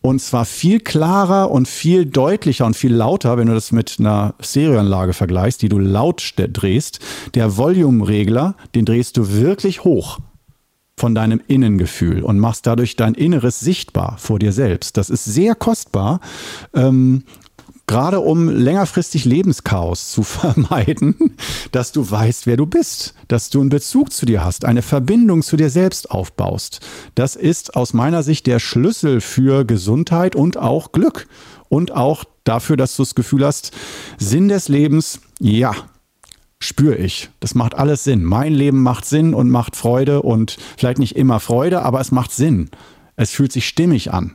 Und 0.00 0.20
zwar 0.20 0.46
viel 0.46 0.80
klarer 0.80 1.50
und 1.50 1.68
viel 1.68 2.06
deutlicher 2.06 2.64
und 2.64 2.76
viel 2.76 2.94
lauter, 2.94 3.36
wenn 3.36 3.48
du 3.48 3.54
das 3.54 3.72
mit 3.72 3.96
einer 3.98 4.34
Stereoanlage 4.40 5.12
vergleichst, 5.12 5.60
die 5.60 5.68
du 5.68 5.78
laut 5.78 6.34
drehst. 6.36 7.00
Der 7.34 7.56
Volume-Regler, 7.58 8.56
den 8.74 8.86
drehst 8.86 9.18
du 9.18 9.30
wirklich 9.30 9.84
hoch 9.84 10.18
von 10.96 11.14
deinem 11.14 11.40
Innengefühl 11.46 12.22
und 12.22 12.38
machst 12.38 12.66
dadurch 12.66 12.96
dein 12.96 13.14
Inneres 13.14 13.60
sichtbar 13.60 14.16
vor 14.18 14.38
dir 14.38 14.52
selbst. 14.52 14.96
Das 14.96 15.10
ist 15.10 15.26
sehr 15.26 15.54
kostbar 15.54 16.20
ähm, 16.74 17.24
gerade 17.88 18.20
um 18.20 18.48
längerfristig 18.48 19.24
Lebenschaos 19.24 20.12
zu 20.12 20.22
vermeiden, 20.22 21.16
dass 21.72 21.90
du 21.90 22.08
weißt, 22.08 22.46
wer 22.46 22.56
du 22.56 22.66
bist, 22.66 23.14
dass 23.26 23.50
du 23.50 23.60
einen 23.60 23.70
Bezug 23.70 24.12
zu 24.12 24.26
dir 24.26 24.44
hast, 24.44 24.64
eine 24.64 24.82
Verbindung 24.82 25.42
zu 25.42 25.56
dir 25.56 25.70
selbst 25.70 26.12
aufbaust. 26.12 26.80
Das 27.16 27.34
ist 27.34 27.74
aus 27.74 27.92
meiner 27.92 28.22
Sicht 28.22 28.46
der 28.46 28.60
Schlüssel 28.60 29.20
für 29.20 29.64
Gesundheit 29.64 30.36
und 30.36 30.56
auch 30.56 30.92
Glück 30.92 31.26
und 31.68 31.90
auch 31.90 32.24
dafür, 32.44 32.76
dass 32.76 32.94
du 32.94 33.02
das 33.02 33.16
Gefühl 33.16 33.44
hast, 33.44 33.72
Sinn 34.18 34.48
des 34.48 34.68
Lebens, 34.68 35.20
ja, 35.40 35.74
spüre 36.60 36.96
ich. 36.96 37.30
Das 37.40 37.54
macht 37.54 37.74
alles 37.74 38.04
Sinn. 38.04 38.24
Mein 38.24 38.52
Leben 38.52 38.82
macht 38.82 39.04
Sinn 39.04 39.34
und 39.34 39.50
macht 39.50 39.76
Freude 39.76 40.22
und 40.22 40.56
vielleicht 40.76 40.98
nicht 40.98 41.16
immer 41.16 41.40
Freude, 41.40 41.82
aber 41.82 42.00
es 42.00 42.10
macht 42.10 42.32
Sinn. 42.32 42.70
Es 43.16 43.30
fühlt 43.30 43.52
sich 43.52 43.66
stimmig 43.66 44.12
an. 44.12 44.34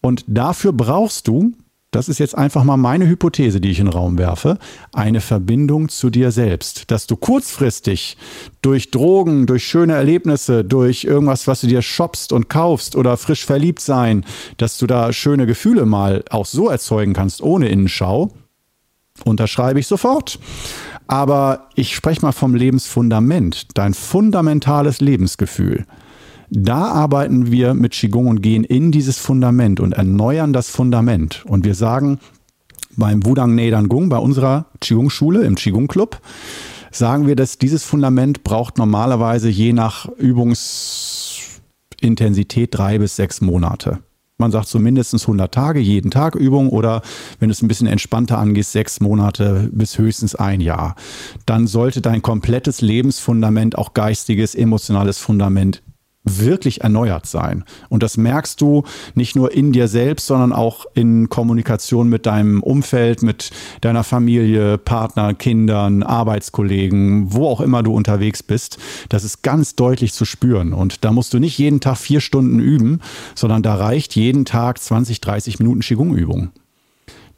Und 0.00 0.24
dafür 0.26 0.72
brauchst 0.72 1.28
du 1.28 1.52
das 1.92 2.08
ist 2.08 2.18
jetzt 2.18 2.36
einfach 2.36 2.64
mal 2.64 2.78
meine 2.78 3.06
Hypothese, 3.06 3.60
die 3.60 3.70
ich 3.70 3.78
in 3.78 3.86
den 3.86 3.92
Raum 3.92 4.18
werfe, 4.18 4.58
eine 4.92 5.20
Verbindung 5.20 5.90
zu 5.90 6.08
dir 6.08 6.32
selbst. 6.32 6.90
Dass 6.90 7.06
du 7.06 7.16
kurzfristig 7.16 8.16
durch 8.62 8.90
Drogen, 8.90 9.46
durch 9.46 9.64
schöne 9.64 9.92
Erlebnisse, 9.92 10.64
durch 10.64 11.04
irgendwas, 11.04 11.46
was 11.46 11.60
du 11.60 11.66
dir 11.66 11.82
shoppst 11.82 12.32
und 12.32 12.48
kaufst 12.48 12.96
oder 12.96 13.16
frisch 13.18 13.44
verliebt 13.44 13.80
sein, 13.80 14.24
dass 14.56 14.78
du 14.78 14.86
da 14.86 15.12
schöne 15.12 15.46
Gefühle 15.46 15.84
mal 15.84 16.24
auch 16.30 16.46
so 16.46 16.70
erzeugen 16.70 17.12
kannst, 17.12 17.42
ohne 17.42 17.68
Innenschau, 17.68 18.32
unterschreibe 19.24 19.78
ich 19.78 19.86
sofort. 19.86 20.38
Aber 21.08 21.68
ich 21.74 21.94
spreche 21.94 22.22
mal 22.22 22.32
vom 22.32 22.54
Lebensfundament, 22.54 23.66
dein 23.74 23.92
fundamentales 23.92 25.02
Lebensgefühl. 25.02 25.84
Da 26.54 26.88
arbeiten 26.88 27.50
wir 27.50 27.72
mit 27.72 27.92
Qigong 27.92 28.26
und 28.26 28.42
gehen 28.42 28.62
in 28.62 28.92
dieses 28.92 29.16
Fundament 29.16 29.80
und 29.80 29.92
erneuern 29.92 30.52
das 30.52 30.68
Fundament. 30.68 31.46
Und 31.46 31.64
wir 31.64 31.74
sagen 31.74 32.18
beim 32.94 33.24
Wudang 33.24 33.54
Nedan 33.54 33.88
Gung, 33.88 34.10
bei 34.10 34.18
unserer 34.18 34.66
Qigong-Schule, 34.82 35.44
im 35.44 35.54
Qigong-Club, 35.54 36.20
sagen 36.90 37.26
wir, 37.26 37.36
dass 37.36 37.56
dieses 37.56 37.84
Fundament 37.84 38.44
braucht 38.44 38.76
normalerweise 38.76 39.48
je 39.48 39.72
nach 39.72 40.10
Übungsintensität 40.18 42.76
drei 42.76 42.98
bis 42.98 43.16
sechs 43.16 43.40
Monate. 43.40 44.00
Man 44.36 44.50
sagt 44.50 44.68
so 44.68 44.78
mindestens 44.78 45.22
100 45.22 45.54
Tage, 45.54 45.80
jeden 45.80 46.10
Tag 46.10 46.34
Übung 46.34 46.68
oder 46.68 47.00
wenn 47.38 47.48
du 47.48 47.52
es 47.52 47.62
ein 47.62 47.68
bisschen 47.68 47.86
entspannter 47.86 48.36
angehst, 48.36 48.72
sechs 48.72 49.00
Monate 49.00 49.70
bis 49.72 49.96
höchstens 49.96 50.34
ein 50.34 50.60
Jahr. 50.60 50.96
Dann 51.46 51.66
sollte 51.66 52.02
dein 52.02 52.20
komplettes 52.20 52.82
Lebensfundament, 52.82 53.78
auch 53.78 53.94
geistiges, 53.94 54.54
emotionales 54.54 55.16
Fundament 55.16 55.82
wirklich 56.24 56.82
erneuert 56.82 57.26
sein. 57.26 57.64
Und 57.88 58.02
das 58.02 58.16
merkst 58.16 58.60
du 58.60 58.84
nicht 59.14 59.34
nur 59.34 59.52
in 59.52 59.72
dir 59.72 59.88
selbst, 59.88 60.26
sondern 60.26 60.52
auch 60.52 60.86
in 60.94 61.28
Kommunikation 61.28 62.08
mit 62.08 62.26
deinem 62.26 62.62
Umfeld, 62.62 63.22
mit 63.22 63.50
deiner 63.80 64.04
Familie, 64.04 64.78
Partner, 64.78 65.34
Kindern, 65.34 66.02
Arbeitskollegen, 66.02 67.32
wo 67.32 67.48
auch 67.48 67.60
immer 67.60 67.82
du 67.82 67.94
unterwegs 67.94 68.42
bist. 68.42 68.78
Das 69.08 69.24
ist 69.24 69.42
ganz 69.42 69.74
deutlich 69.74 70.12
zu 70.12 70.24
spüren. 70.24 70.72
Und 70.72 71.04
da 71.04 71.12
musst 71.12 71.34
du 71.34 71.38
nicht 71.38 71.58
jeden 71.58 71.80
Tag 71.80 71.96
vier 71.96 72.20
Stunden 72.20 72.60
üben, 72.60 73.00
sondern 73.34 73.62
da 73.62 73.74
reicht 73.74 74.14
jeden 74.14 74.44
Tag 74.44 74.80
20, 74.80 75.20
30 75.20 75.58
Minuten 75.58 75.80
Qigong-Übung. 75.80 76.50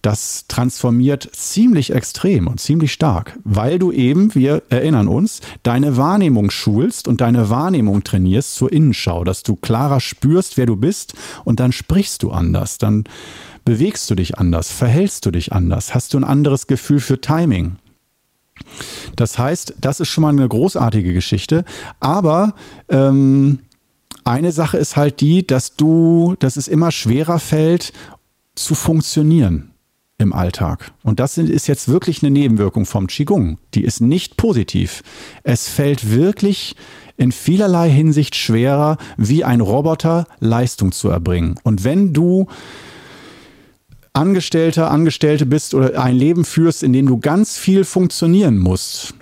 Das 0.04 0.44
transformiert 0.48 1.30
ziemlich 1.32 1.90
extrem 1.90 2.46
und 2.46 2.60
ziemlich 2.60 2.92
stark, 2.92 3.38
weil 3.42 3.78
du 3.78 3.90
eben, 3.90 4.34
wir 4.34 4.62
erinnern 4.68 5.08
uns, 5.08 5.40
deine 5.62 5.96
Wahrnehmung 5.96 6.50
schulst 6.50 7.08
und 7.08 7.22
deine 7.22 7.48
Wahrnehmung 7.48 8.04
trainierst 8.04 8.54
zur 8.54 8.70
Innenschau, 8.70 9.24
dass 9.24 9.42
du 9.42 9.56
klarer 9.56 10.00
spürst, 10.00 10.58
wer 10.58 10.66
du 10.66 10.76
bist 10.76 11.14
und 11.44 11.58
dann 11.58 11.72
sprichst 11.72 12.22
du 12.22 12.32
anders, 12.32 12.76
dann 12.76 13.04
bewegst 13.64 14.10
du 14.10 14.14
dich 14.14 14.38
anders, 14.38 14.70
verhältst 14.70 15.24
du 15.24 15.30
dich 15.30 15.54
anders, 15.54 15.94
hast 15.94 16.12
du 16.12 16.18
ein 16.18 16.24
anderes 16.24 16.66
Gefühl 16.66 17.00
für 17.00 17.22
Timing. 17.22 17.76
Das 19.16 19.38
heißt, 19.38 19.74
das 19.80 20.00
ist 20.00 20.08
schon 20.08 20.22
mal 20.22 20.28
eine 20.28 20.46
großartige 20.46 21.14
Geschichte, 21.14 21.64
aber 22.00 22.54
ähm, 22.90 23.60
eine 24.24 24.52
Sache 24.52 24.76
ist 24.76 24.96
halt 24.96 25.22
die, 25.22 25.46
dass 25.46 25.76
du, 25.76 26.36
dass 26.40 26.58
es 26.58 26.68
immer 26.68 26.90
schwerer 26.90 27.38
fällt, 27.38 27.94
zu 28.54 28.74
funktionieren 28.74 29.70
im 30.24 30.32
Alltag. 30.32 30.90
Und 31.04 31.20
das 31.20 31.38
ist 31.38 31.68
jetzt 31.68 31.88
wirklich 31.88 32.22
eine 32.22 32.32
Nebenwirkung 32.32 32.86
vom 32.86 33.06
Qigong. 33.06 33.58
Die 33.74 33.84
ist 33.84 34.00
nicht 34.00 34.36
positiv. 34.36 35.02
Es 35.44 35.68
fällt 35.68 36.10
wirklich 36.10 36.74
in 37.16 37.30
vielerlei 37.30 37.88
Hinsicht 37.88 38.34
schwerer, 38.34 38.96
wie 39.16 39.44
ein 39.44 39.60
Roboter 39.60 40.26
Leistung 40.40 40.90
zu 40.90 41.08
erbringen. 41.08 41.54
Und 41.62 41.84
wenn 41.84 42.12
du 42.12 42.48
Angestellter, 44.12 44.90
Angestellte 44.90 45.46
bist 45.46 45.74
oder 45.74 46.00
ein 46.02 46.16
Leben 46.16 46.44
führst, 46.44 46.82
in 46.82 46.92
dem 46.92 47.06
du 47.06 47.18
ganz 47.18 47.56
viel 47.56 47.84
funktionieren 47.84 48.58
musst 48.58 49.14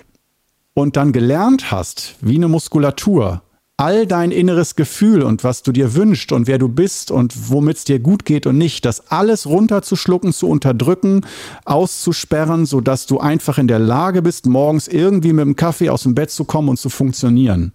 und 0.73 0.97
dann 0.97 1.11
gelernt 1.11 1.71
hast, 1.71 2.15
wie 2.21 2.35
eine 2.35 2.47
Muskulatur, 2.47 3.42
all 3.77 4.05
dein 4.05 4.31
inneres 4.31 4.75
Gefühl 4.75 5.23
und 5.23 5.43
was 5.43 5.63
du 5.63 5.71
dir 5.71 5.95
wünschst 5.95 6.31
und 6.31 6.47
wer 6.47 6.59
du 6.59 6.69
bist 6.69 7.09
und 7.09 7.49
womit 7.49 7.77
es 7.77 7.83
dir 7.83 7.99
gut 7.99 8.23
geht 8.23 8.45
und 8.45 8.57
nicht, 8.57 8.85
das 8.85 9.11
alles 9.11 9.47
runterzuschlucken, 9.47 10.31
zu 10.31 10.47
unterdrücken, 10.47 11.21
auszusperren, 11.65 12.65
sodass 12.65 13.07
du 13.07 13.19
einfach 13.19 13.57
in 13.57 13.67
der 13.67 13.79
Lage 13.79 14.21
bist, 14.21 14.45
morgens 14.45 14.87
irgendwie 14.87 15.33
mit 15.33 15.45
dem 15.45 15.55
Kaffee 15.55 15.89
aus 15.89 16.03
dem 16.03 16.13
Bett 16.13 16.29
zu 16.29 16.45
kommen 16.45 16.69
und 16.69 16.77
zu 16.77 16.89
funktionieren. 16.89 17.71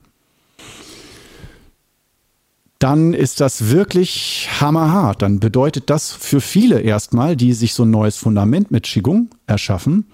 Dann 2.79 3.13
ist 3.13 3.41
das 3.41 3.71
wirklich 3.71 4.49
hammerhart. 4.61 5.23
Dann 5.23 5.41
bedeutet 5.41 5.91
das 5.91 6.13
für 6.13 6.41
viele 6.41 6.81
erstmal, 6.81 7.35
die 7.35 7.53
sich 7.53 7.75
so 7.75 7.83
ein 7.83 7.91
neues 7.91 8.17
Fundament 8.17 8.71
mit 8.71 8.85
Qigong 8.85 9.31
erschaffen, 9.49 10.07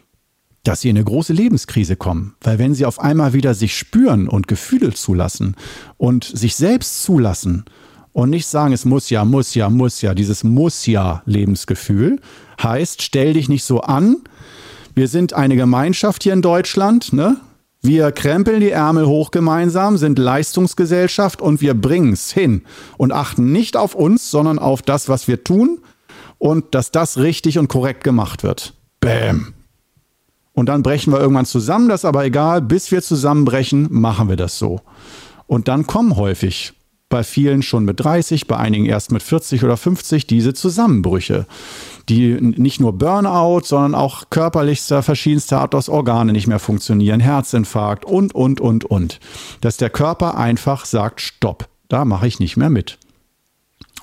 dass 0.64 0.80
sie 0.80 0.88
in 0.88 0.96
eine 0.96 1.04
große 1.04 1.32
Lebenskrise 1.32 1.94
kommen. 1.94 2.34
Weil 2.40 2.58
wenn 2.58 2.74
sie 2.74 2.86
auf 2.86 2.98
einmal 2.98 3.32
wieder 3.32 3.54
sich 3.54 3.76
spüren 3.76 4.28
und 4.28 4.48
Gefühle 4.48 4.92
zulassen 4.92 5.56
und 5.96 6.24
sich 6.24 6.56
selbst 6.56 7.02
zulassen 7.04 7.64
und 8.12 8.30
nicht 8.30 8.46
sagen, 8.46 8.72
es 8.72 8.84
muss 8.84 9.10
ja, 9.10 9.24
muss 9.24 9.54
ja, 9.54 9.70
muss 9.70 10.00
ja, 10.02 10.14
dieses 10.14 10.42
muss 10.42 10.86
ja 10.86 11.22
Lebensgefühl 11.26 12.18
heißt, 12.62 13.02
stell 13.02 13.34
dich 13.34 13.48
nicht 13.48 13.64
so 13.64 13.80
an. 13.80 14.16
Wir 14.94 15.08
sind 15.08 15.32
eine 15.32 15.56
Gemeinschaft 15.56 16.22
hier 16.22 16.32
in 16.32 16.42
Deutschland, 16.42 17.12
ne? 17.12 17.36
Wir 17.82 18.12
krempeln 18.12 18.60
die 18.60 18.70
Ärmel 18.70 19.06
hoch 19.06 19.30
gemeinsam, 19.30 19.98
sind 19.98 20.18
Leistungsgesellschaft 20.18 21.42
und 21.42 21.60
wir 21.60 21.74
bringen 21.74 22.14
es 22.14 22.32
hin 22.32 22.62
und 22.96 23.12
achten 23.12 23.52
nicht 23.52 23.76
auf 23.76 23.94
uns, 23.94 24.30
sondern 24.30 24.58
auf 24.58 24.80
das, 24.80 25.10
was 25.10 25.28
wir 25.28 25.44
tun 25.44 25.80
und 26.38 26.74
dass 26.74 26.92
das 26.92 27.18
richtig 27.18 27.58
und 27.58 27.68
korrekt 27.68 28.02
gemacht 28.02 28.42
wird. 28.42 28.72
Bäm. 29.00 29.52
Und 30.54 30.68
dann 30.68 30.82
brechen 30.82 31.12
wir 31.12 31.20
irgendwann 31.20 31.46
zusammen, 31.46 31.88
das 31.88 32.00
ist 32.00 32.04
aber 32.04 32.24
egal. 32.24 32.62
Bis 32.62 32.90
wir 32.90 33.02
zusammenbrechen, 33.02 33.88
machen 33.90 34.28
wir 34.28 34.36
das 34.36 34.58
so. 34.58 34.80
Und 35.46 35.68
dann 35.68 35.86
kommen 35.86 36.16
häufig 36.16 36.72
bei 37.10 37.22
vielen 37.22 37.62
schon 37.62 37.84
mit 37.84 38.00
30, 38.00 38.46
bei 38.46 38.56
einigen 38.56 38.86
erst 38.86 39.12
mit 39.12 39.22
40 39.22 39.62
oder 39.62 39.76
50 39.76 40.26
diese 40.26 40.54
Zusammenbrüche, 40.54 41.46
die 42.08 42.34
nicht 42.40 42.80
nur 42.80 42.92
Burnout, 42.92 43.60
sondern 43.64 43.94
auch 43.94 44.30
körperlichster, 44.30 45.02
verschiedenster 45.02 45.60
Art 45.60 45.74
aus 45.74 45.88
Organe 45.88 46.32
nicht 46.32 46.46
mehr 46.46 46.58
funktionieren, 46.58 47.20
Herzinfarkt 47.20 48.04
und, 48.04 48.34
und, 48.34 48.60
und, 48.60 48.84
und. 48.84 49.20
Dass 49.60 49.76
der 49.76 49.90
Körper 49.90 50.36
einfach 50.36 50.86
sagt, 50.86 51.20
stopp, 51.20 51.68
da 51.88 52.04
mache 52.04 52.26
ich 52.26 52.40
nicht 52.40 52.56
mehr 52.56 52.70
mit 52.70 52.98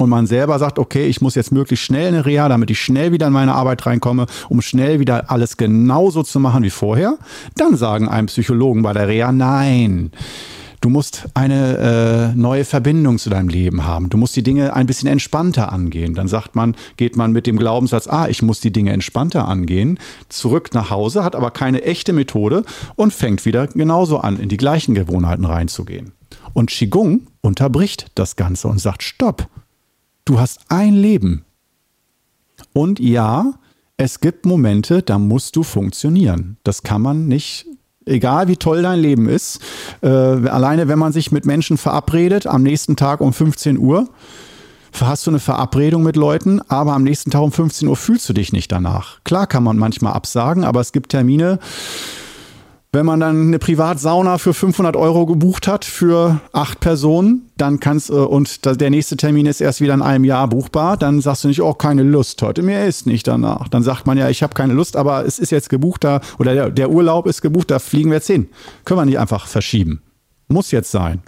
und 0.01 0.09
man 0.09 0.27
selber 0.27 0.57
sagt, 0.59 0.79
okay, 0.79 1.05
ich 1.05 1.21
muss 1.21 1.35
jetzt 1.35 1.51
möglichst 1.51 1.85
schnell 1.85 2.07
eine 2.07 2.25
Reha, 2.25 2.49
damit 2.49 2.71
ich 2.71 2.79
schnell 2.81 3.11
wieder 3.11 3.27
in 3.27 3.33
meine 3.33 3.53
Arbeit 3.53 3.85
reinkomme, 3.85 4.25
um 4.49 4.61
schnell 4.61 4.99
wieder 4.99 5.29
alles 5.29 5.57
genauso 5.57 6.23
zu 6.23 6.39
machen 6.39 6.63
wie 6.63 6.69
vorher, 6.69 7.17
dann 7.55 7.77
sagen 7.77 8.07
einem 8.07 8.27
Psychologen 8.27 8.81
bei 8.81 8.93
der 8.93 9.07
Reha, 9.07 9.31
nein. 9.31 10.11
Du 10.81 10.89
musst 10.89 11.27
eine 11.35 12.33
äh, 12.33 12.35
neue 12.35 12.65
Verbindung 12.65 13.19
zu 13.19 13.29
deinem 13.29 13.49
Leben 13.49 13.85
haben. 13.85 14.09
Du 14.09 14.17
musst 14.17 14.35
die 14.35 14.41
Dinge 14.41 14.75
ein 14.75 14.87
bisschen 14.87 15.07
entspannter 15.07 15.71
angehen. 15.71 16.15
Dann 16.15 16.27
sagt 16.27 16.55
man, 16.55 16.75
geht 16.97 17.15
man 17.15 17.31
mit 17.31 17.45
dem 17.45 17.57
Glaubenssatz, 17.57 18.07
ah, 18.07 18.27
ich 18.27 18.41
muss 18.41 18.61
die 18.61 18.73
Dinge 18.73 18.91
entspannter 18.91 19.47
angehen, 19.47 19.99
zurück 20.27 20.71
nach 20.73 20.89
Hause, 20.89 21.23
hat 21.23 21.35
aber 21.35 21.51
keine 21.51 21.83
echte 21.83 22.13
Methode 22.13 22.63
und 22.95 23.13
fängt 23.13 23.45
wieder 23.45 23.67
genauso 23.67 24.17
an, 24.17 24.39
in 24.39 24.49
die 24.49 24.57
gleichen 24.57 24.95
Gewohnheiten 24.95 25.45
reinzugehen. 25.45 26.13
Und 26.53 26.71
Qigong 26.71 27.27
unterbricht 27.41 28.07
das 28.15 28.35
Ganze 28.35 28.67
und 28.67 28.79
sagt, 28.79 29.03
stopp, 29.03 29.47
Du 30.31 30.39
hast 30.39 30.61
ein 30.69 30.93
Leben. 30.93 31.43
Und 32.71 33.01
ja, 33.01 33.51
es 33.97 34.21
gibt 34.21 34.45
Momente, 34.45 35.01
da 35.01 35.19
musst 35.19 35.57
du 35.57 35.63
funktionieren. 35.63 36.55
Das 36.63 36.83
kann 36.83 37.01
man 37.01 37.27
nicht, 37.27 37.65
egal 38.05 38.47
wie 38.47 38.55
toll 38.55 38.81
dein 38.81 39.01
Leben 39.01 39.27
ist. 39.27 39.59
Äh, 40.01 40.07
alleine 40.07 40.87
wenn 40.87 40.99
man 40.99 41.11
sich 41.11 41.33
mit 41.33 41.45
Menschen 41.45 41.75
verabredet, 41.75 42.47
am 42.47 42.63
nächsten 42.63 42.95
Tag 42.95 43.19
um 43.19 43.33
15 43.33 43.77
Uhr, 43.77 44.07
hast 45.01 45.27
du 45.27 45.31
eine 45.31 45.39
Verabredung 45.39 46.01
mit 46.01 46.15
Leuten, 46.15 46.61
aber 46.69 46.93
am 46.93 47.03
nächsten 47.03 47.29
Tag 47.29 47.41
um 47.41 47.51
15 47.51 47.89
Uhr 47.89 47.97
fühlst 47.97 48.29
du 48.29 48.31
dich 48.31 48.53
nicht 48.53 48.71
danach. 48.71 49.19
Klar 49.25 49.47
kann 49.47 49.65
man 49.65 49.75
manchmal 49.75 50.13
absagen, 50.13 50.63
aber 50.63 50.79
es 50.79 50.93
gibt 50.93 51.11
Termine, 51.11 51.59
wenn 52.93 53.05
man 53.05 53.21
dann 53.21 53.47
eine 53.47 53.59
Privatsauna 53.59 54.37
für 54.37 54.53
500 54.53 54.97
Euro 54.97 55.25
gebucht 55.25 55.67
hat 55.67 55.85
für 55.85 56.41
acht 56.51 56.81
Personen, 56.81 57.49
dann 57.55 57.79
kannst 57.79 58.09
äh, 58.09 58.13
und 58.13 58.65
der 58.65 58.89
nächste 58.89 59.15
Termin 59.15 59.45
ist 59.45 59.61
erst 59.61 59.79
wieder 59.79 59.93
in 59.93 60.01
einem 60.01 60.25
Jahr 60.25 60.49
buchbar, 60.49 60.97
dann 60.97 61.21
sagst 61.21 61.45
du 61.45 61.47
nicht, 61.47 61.61
oh, 61.61 61.73
keine 61.73 62.03
Lust 62.03 62.41
heute, 62.41 62.61
mir 62.61 62.85
ist 62.85 63.07
nicht 63.07 63.27
danach. 63.27 63.69
Dann 63.69 63.83
sagt 63.83 64.07
man 64.07 64.17
ja, 64.17 64.29
ich 64.29 64.43
habe 64.43 64.53
keine 64.53 64.73
Lust, 64.73 64.97
aber 64.97 65.25
es 65.25 65.39
ist 65.39 65.51
jetzt 65.51 65.69
gebucht 65.69 66.03
da 66.03 66.19
oder 66.37 66.53
der, 66.53 66.69
der 66.69 66.89
Urlaub 66.89 67.27
ist 67.27 67.41
gebucht, 67.41 67.71
da 67.71 67.79
fliegen 67.79 68.09
wir 68.09 68.17
jetzt 68.17 68.27
hin. 68.27 68.49
Können 68.83 68.99
wir 68.99 69.05
nicht 69.05 69.19
einfach 69.19 69.47
verschieben. 69.47 70.01
Muss 70.49 70.71
jetzt 70.71 70.91
sein. 70.91 71.21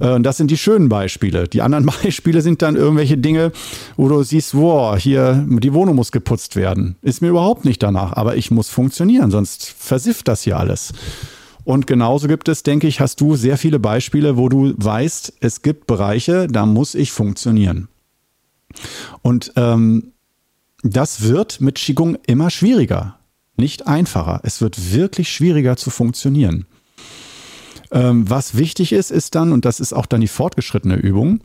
Äh, 0.00 0.12
und 0.12 0.22
das 0.22 0.36
sind 0.36 0.50
die 0.50 0.56
schönen 0.56 0.88
Beispiele. 0.88 1.48
Die 1.48 1.62
anderen 1.62 1.86
Beispiele 2.02 2.42
sind 2.42 2.62
dann 2.62 2.76
irgendwelche 2.76 3.18
Dinge, 3.18 3.52
wo 3.96 4.08
du 4.08 4.22
siehst, 4.22 4.54
wow, 4.54 4.96
hier, 4.98 5.46
die 5.48 5.72
Wohnung 5.72 5.96
muss 5.96 6.12
geputzt 6.12 6.56
werden. 6.56 6.96
Ist 7.02 7.22
mir 7.22 7.28
überhaupt 7.28 7.64
nicht 7.64 7.82
danach, 7.82 8.12
aber 8.14 8.36
ich 8.36 8.50
muss 8.50 8.68
funktionieren, 8.68 9.30
sonst 9.30 9.74
versifft 9.78 10.28
das 10.28 10.42
hier 10.42 10.58
alles. 10.58 10.92
Und 11.64 11.86
genauso 11.86 12.28
gibt 12.28 12.48
es, 12.48 12.62
denke 12.62 12.86
ich, 12.86 13.00
hast 13.00 13.20
du 13.20 13.36
sehr 13.36 13.58
viele 13.58 13.78
Beispiele, 13.78 14.38
wo 14.38 14.48
du 14.48 14.72
weißt, 14.76 15.34
es 15.40 15.60
gibt 15.60 15.86
Bereiche, 15.86 16.46
da 16.46 16.64
muss 16.64 16.94
ich 16.94 17.12
funktionieren. 17.12 17.88
Und 19.20 19.52
ähm, 19.56 20.12
das 20.82 21.22
wird 21.22 21.60
mit 21.60 21.74
Qigong 21.74 22.16
immer 22.26 22.50
schwieriger, 22.50 23.18
nicht 23.56 23.86
einfacher. 23.86 24.40
Es 24.44 24.60
wird 24.60 24.94
wirklich 24.94 25.28
schwieriger 25.30 25.76
zu 25.76 25.90
funktionieren. 25.90 26.66
Ähm, 27.90 28.28
was 28.28 28.56
wichtig 28.56 28.92
ist, 28.92 29.10
ist 29.10 29.34
dann, 29.34 29.52
und 29.52 29.64
das 29.64 29.80
ist 29.80 29.92
auch 29.92 30.06
dann 30.06 30.20
die 30.20 30.28
fortgeschrittene 30.28 30.96
Übung, 30.96 31.40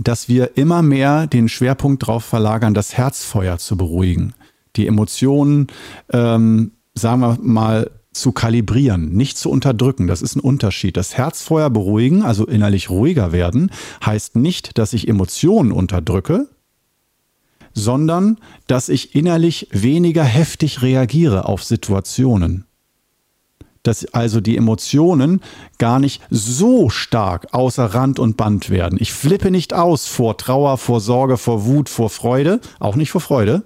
dass 0.00 0.28
wir 0.28 0.56
immer 0.56 0.82
mehr 0.82 1.26
den 1.26 1.48
Schwerpunkt 1.48 2.02
darauf 2.02 2.24
verlagern, 2.24 2.74
das 2.74 2.96
Herzfeuer 2.96 3.58
zu 3.58 3.76
beruhigen, 3.76 4.34
die 4.76 4.86
Emotionen, 4.86 5.68
ähm, 6.12 6.72
sagen 6.94 7.20
wir 7.20 7.38
mal, 7.40 7.90
zu 8.12 8.32
kalibrieren, 8.32 9.12
nicht 9.12 9.38
zu 9.38 9.50
unterdrücken. 9.50 10.06
Das 10.06 10.22
ist 10.22 10.34
ein 10.34 10.40
Unterschied. 10.40 10.96
Das 10.96 11.16
Herzfeuer 11.16 11.70
beruhigen, 11.70 12.22
also 12.22 12.46
innerlich 12.46 12.90
ruhiger 12.90 13.32
werden, 13.32 13.70
heißt 14.04 14.36
nicht, 14.36 14.76
dass 14.76 14.92
ich 14.92 15.08
Emotionen 15.08 15.72
unterdrücke, 15.72 16.48
sondern 17.74 18.38
dass 18.66 18.88
ich 18.88 19.14
innerlich 19.14 19.68
weniger 19.70 20.24
heftig 20.24 20.82
reagiere 20.82 21.46
auf 21.46 21.62
Situationen 21.62 22.67
dass 23.82 24.04
also 24.14 24.40
die 24.40 24.56
Emotionen 24.56 25.40
gar 25.78 25.98
nicht 25.98 26.22
so 26.30 26.90
stark 26.90 27.48
außer 27.52 27.86
Rand 27.86 28.18
und 28.18 28.36
Band 28.36 28.70
werden. 28.70 28.98
Ich 29.00 29.12
flippe 29.12 29.50
nicht 29.50 29.74
aus 29.74 30.06
vor 30.06 30.36
Trauer, 30.36 30.78
vor 30.78 31.00
Sorge, 31.00 31.36
vor 31.36 31.64
Wut, 31.64 31.88
vor 31.88 32.10
Freude, 32.10 32.60
auch 32.80 32.96
nicht 32.96 33.10
vor 33.10 33.20
Freude, 33.20 33.62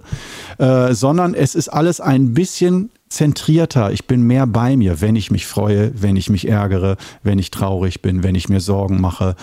äh, 0.57 0.93
sondern 0.93 1.33
es 1.33 1.55
ist 1.55 1.69
alles 1.69 1.99
ein 1.99 2.33
bisschen 2.33 2.89
zentrierter. 3.09 3.91
Ich 3.91 4.07
bin 4.07 4.23
mehr 4.23 4.47
bei 4.47 4.75
mir, 4.75 4.99
wenn 4.99 5.15
ich 5.15 5.31
mich 5.31 5.45
freue, 5.45 5.91
wenn 6.01 6.15
ich 6.15 6.29
mich 6.29 6.47
ärgere, 6.47 6.97
wenn 7.21 7.39
ich 7.39 7.51
traurig 7.51 8.01
bin, 8.01 8.23
wenn 8.23 8.35
ich 8.35 8.49
mir 8.49 8.59
Sorgen 8.59 8.99
mache, 8.99 9.35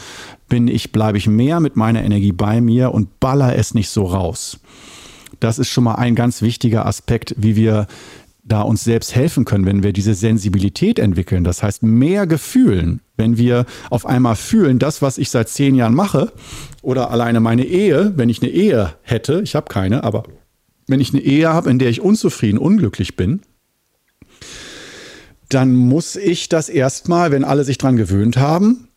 bin 0.49 0.69
ich, 0.69 0.93
bleibe 0.93 1.19
ich 1.19 1.27
mehr 1.27 1.61
mit 1.61 1.77
meiner 1.77 2.03
Energie 2.03 2.33
bei 2.33 2.61
mir 2.61 2.93
und 2.93 3.21
baller 3.21 3.57
es 3.57 3.73
nicht 3.73 3.89
so 3.89 4.05
raus. 4.05 4.59
Das 5.39 5.59
ist 5.59 5.69
schon 5.69 5.85
mal 5.85 5.95
ein 5.95 6.15
ganz 6.15 6.43
wichtiger 6.43 6.85
Aspekt, 6.85 7.35
wie 7.39 7.57
wir 7.57 7.87
da 8.51 8.63
uns 8.63 8.85
selbst 8.85 9.15
helfen 9.15 9.45
können, 9.45 9.65
wenn 9.65 9.83
wir 9.83 9.93
diese 9.93 10.15
Sensibilität 10.15 10.99
entwickeln. 10.99 11.45
Das 11.45 11.63
heißt, 11.63 11.83
mehr 11.83 12.27
Gefühlen, 12.27 13.01
wenn 13.17 13.37
wir 13.37 13.65
auf 13.91 14.07
einmal 14.07 14.37
fühlen, 14.37 14.79
das, 14.79 15.03
was 15.03 15.19
ich 15.19 15.31
seit 15.31 15.49
zehn 15.49 15.75
Jahren 15.75 15.95
mache, 15.95 16.33
oder 16.83 17.11
alleine 17.11 17.41
meine 17.41 17.65
Ehe, 17.65 18.13
wenn 18.17 18.29
ich 18.29 18.43
eine 18.43 18.51
Ehe 18.51 18.95
hätte, 19.03 19.41
ich 19.43 19.55
habe 19.55 19.69
keine, 19.69 20.03
aber 20.05 20.25
wenn 20.89 21.01
ich 21.01 21.13
eine 21.13 21.23
Ehe 21.23 21.49
habe, 21.49 21.71
in 21.71 21.79
der 21.79 21.91
ich 21.91 22.01
unzufrieden, 22.01 22.59
unglücklich 22.59 23.17
bin, 23.17 23.43
dann 25.49 25.75
muss 25.75 26.17
ich 26.17 26.49
das 26.49 26.69
erstmal, 26.69 27.31
wenn 27.31 27.45
alle 27.45 27.65
sich 27.65 27.79
dran 27.79 27.97
gewöhnt 27.97 28.37
haben, 28.37 28.89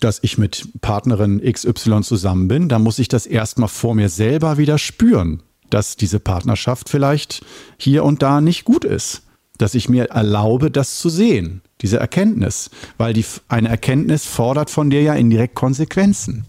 dass 0.00 0.18
ich 0.22 0.38
mit 0.38 0.68
Partnerin 0.80 1.40
XY 1.40 2.02
zusammen 2.02 2.48
bin, 2.48 2.68
dann 2.68 2.82
muss 2.82 2.98
ich 2.98 3.08
das 3.08 3.26
erstmal 3.26 3.68
vor 3.68 3.94
mir 3.94 4.08
selber 4.08 4.58
wieder 4.58 4.78
spüren, 4.78 5.42
dass 5.70 5.96
diese 5.96 6.20
Partnerschaft 6.20 6.88
vielleicht 6.88 7.44
hier 7.76 8.04
und 8.04 8.22
da 8.22 8.40
nicht 8.40 8.64
gut 8.64 8.84
ist. 8.84 9.22
Dass 9.58 9.74
ich 9.74 9.88
mir 9.88 10.06
erlaube, 10.06 10.70
das 10.70 10.98
zu 10.98 11.10
sehen, 11.10 11.60
diese 11.82 11.98
Erkenntnis. 11.98 12.70
Weil 12.96 13.12
die, 13.12 13.24
eine 13.48 13.68
Erkenntnis 13.68 14.24
fordert 14.24 14.70
von 14.70 14.90
dir 14.90 15.02
ja 15.02 15.14
indirekt 15.14 15.54
Konsequenzen. 15.54 16.46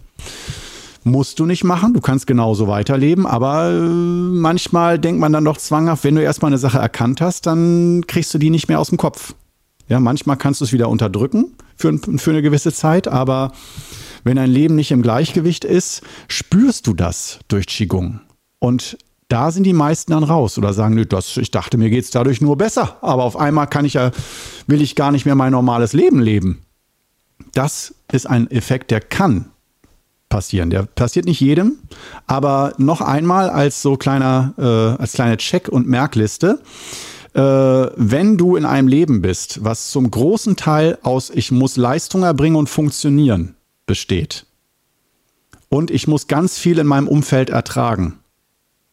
Musst 1.04 1.40
du 1.40 1.46
nicht 1.46 1.64
machen, 1.64 1.94
du 1.94 2.00
kannst 2.00 2.28
genauso 2.28 2.68
weiterleben, 2.68 3.26
aber 3.26 3.70
äh, 3.70 3.80
manchmal 3.80 5.00
denkt 5.00 5.20
man 5.20 5.32
dann 5.32 5.44
doch 5.44 5.56
zwanghaft, 5.56 6.04
wenn 6.04 6.14
du 6.14 6.22
erstmal 6.22 6.50
eine 6.50 6.58
Sache 6.58 6.78
erkannt 6.78 7.20
hast, 7.20 7.46
dann 7.46 8.04
kriegst 8.06 8.32
du 8.32 8.38
die 8.38 8.50
nicht 8.50 8.68
mehr 8.68 8.78
aus 8.78 8.90
dem 8.90 8.98
Kopf. 8.98 9.34
Ja, 9.88 9.98
manchmal 9.98 10.36
kannst 10.36 10.60
du 10.60 10.64
es 10.64 10.72
wieder 10.72 10.88
unterdrücken 10.88 11.54
für, 11.76 11.98
für 11.98 12.30
eine 12.30 12.40
gewisse 12.40 12.72
Zeit, 12.72 13.08
aber 13.08 13.52
wenn 14.24 14.36
dein 14.36 14.50
Leben 14.50 14.76
nicht 14.76 14.92
im 14.92 15.02
Gleichgewicht 15.02 15.64
ist, 15.64 16.02
spürst 16.28 16.86
du 16.86 16.94
das 16.94 17.40
durch 17.48 17.66
Qigong. 17.66 18.20
Und 18.60 18.96
da 19.32 19.50
sind 19.50 19.64
die 19.64 19.72
meisten 19.72 20.12
dann 20.12 20.24
raus 20.24 20.58
oder 20.58 20.74
sagen, 20.74 20.94
nö, 20.94 21.06
das, 21.06 21.38
ich 21.38 21.50
dachte, 21.50 21.78
mir 21.78 21.88
geht 21.88 22.04
es 22.04 22.10
dadurch 22.10 22.42
nur 22.42 22.58
besser. 22.58 22.98
Aber 23.00 23.24
auf 23.24 23.38
einmal 23.38 23.66
kann 23.66 23.86
ich 23.86 23.94
ja, 23.94 24.10
will 24.66 24.82
ich 24.82 24.94
gar 24.94 25.10
nicht 25.10 25.24
mehr 25.24 25.34
mein 25.34 25.52
normales 25.52 25.94
Leben 25.94 26.20
leben. 26.20 26.66
Das 27.52 27.94
ist 28.12 28.26
ein 28.26 28.50
Effekt, 28.50 28.90
der 28.90 29.00
kann 29.00 29.46
passieren. 30.28 30.68
Der 30.68 30.82
passiert 30.82 31.24
nicht 31.24 31.40
jedem, 31.40 31.78
aber 32.26 32.74
noch 32.76 33.00
einmal 33.00 33.48
als 33.48 33.80
so 33.80 33.96
kleiner, 33.96 34.52
äh, 34.58 35.00
als 35.00 35.14
kleine 35.14 35.38
Check- 35.38 35.70
und 35.70 35.88
Merkliste. 35.88 36.60
Äh, 37.32 37.40
wenn 37.40 38.36
du 38.36 38.56
in 38.56 38.66
einem 38.66 38.88
Leben 38.88 39.22
bist, 39.22 39.64
was 39.64 39.90
zum 39.90 40.10
großen 40.10 40.56
Teil 40.56 40.98
aus 41.02 41.30
ich 41.30 41.50
muss 41.50 41.78
Leistung 41.78 42.22
erbringen 42.22 42.56
und 42.56 42.68
funktionieren 42.68 43.54
besteht 43.86 44.44
und 45.70 45.90
ich 45.90 46.06
muss 46.06 46.26
ganz 46.26 46.58
viel 46.58 46.78
in 46.78 46.86
meinem 46.86 47.08
Umfeld 47.08 47.48
ertragen, 47.48 48.18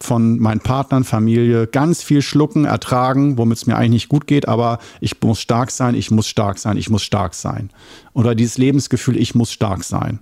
von 0.01 0.39
meinen 0.39 0.61
Partnern, 0.61 1.03
Familie, 1.03 1.67
ganz 1.67 2.01
viel 2.01 2.21
schlucken, 2.21 2.65
ertragen, 2.65 3.37
womit 3.37 3.57
es 3.57 3.65
mir 3.65 3.75
eigentlich 3.75 3.89
nicht 3.89 4.09
gut 4.09 4.27
geht, 4.27 4.47
aber 4.47 4.79
ich 5.01 5.21
muss 5.21 5.41
stark 5.41 5.71
sein, 5.71 5.93
ich 5.93 6.09
muss 6.09 6.27
stark 6.27 6.57
sein, 6.57 6.77
ich 6.77 6.89
muss 6.89 7.03
stark 7.03 7.33
sein. 7.33 7.69
Oder 8.13 8.33
dieses 8.33 8.57
Lebensgefühl, 8.57 9.17
ich 9.17 9.35
muss 9.35 9.51
stark 9.51 9.83
sein. 9.83 10.19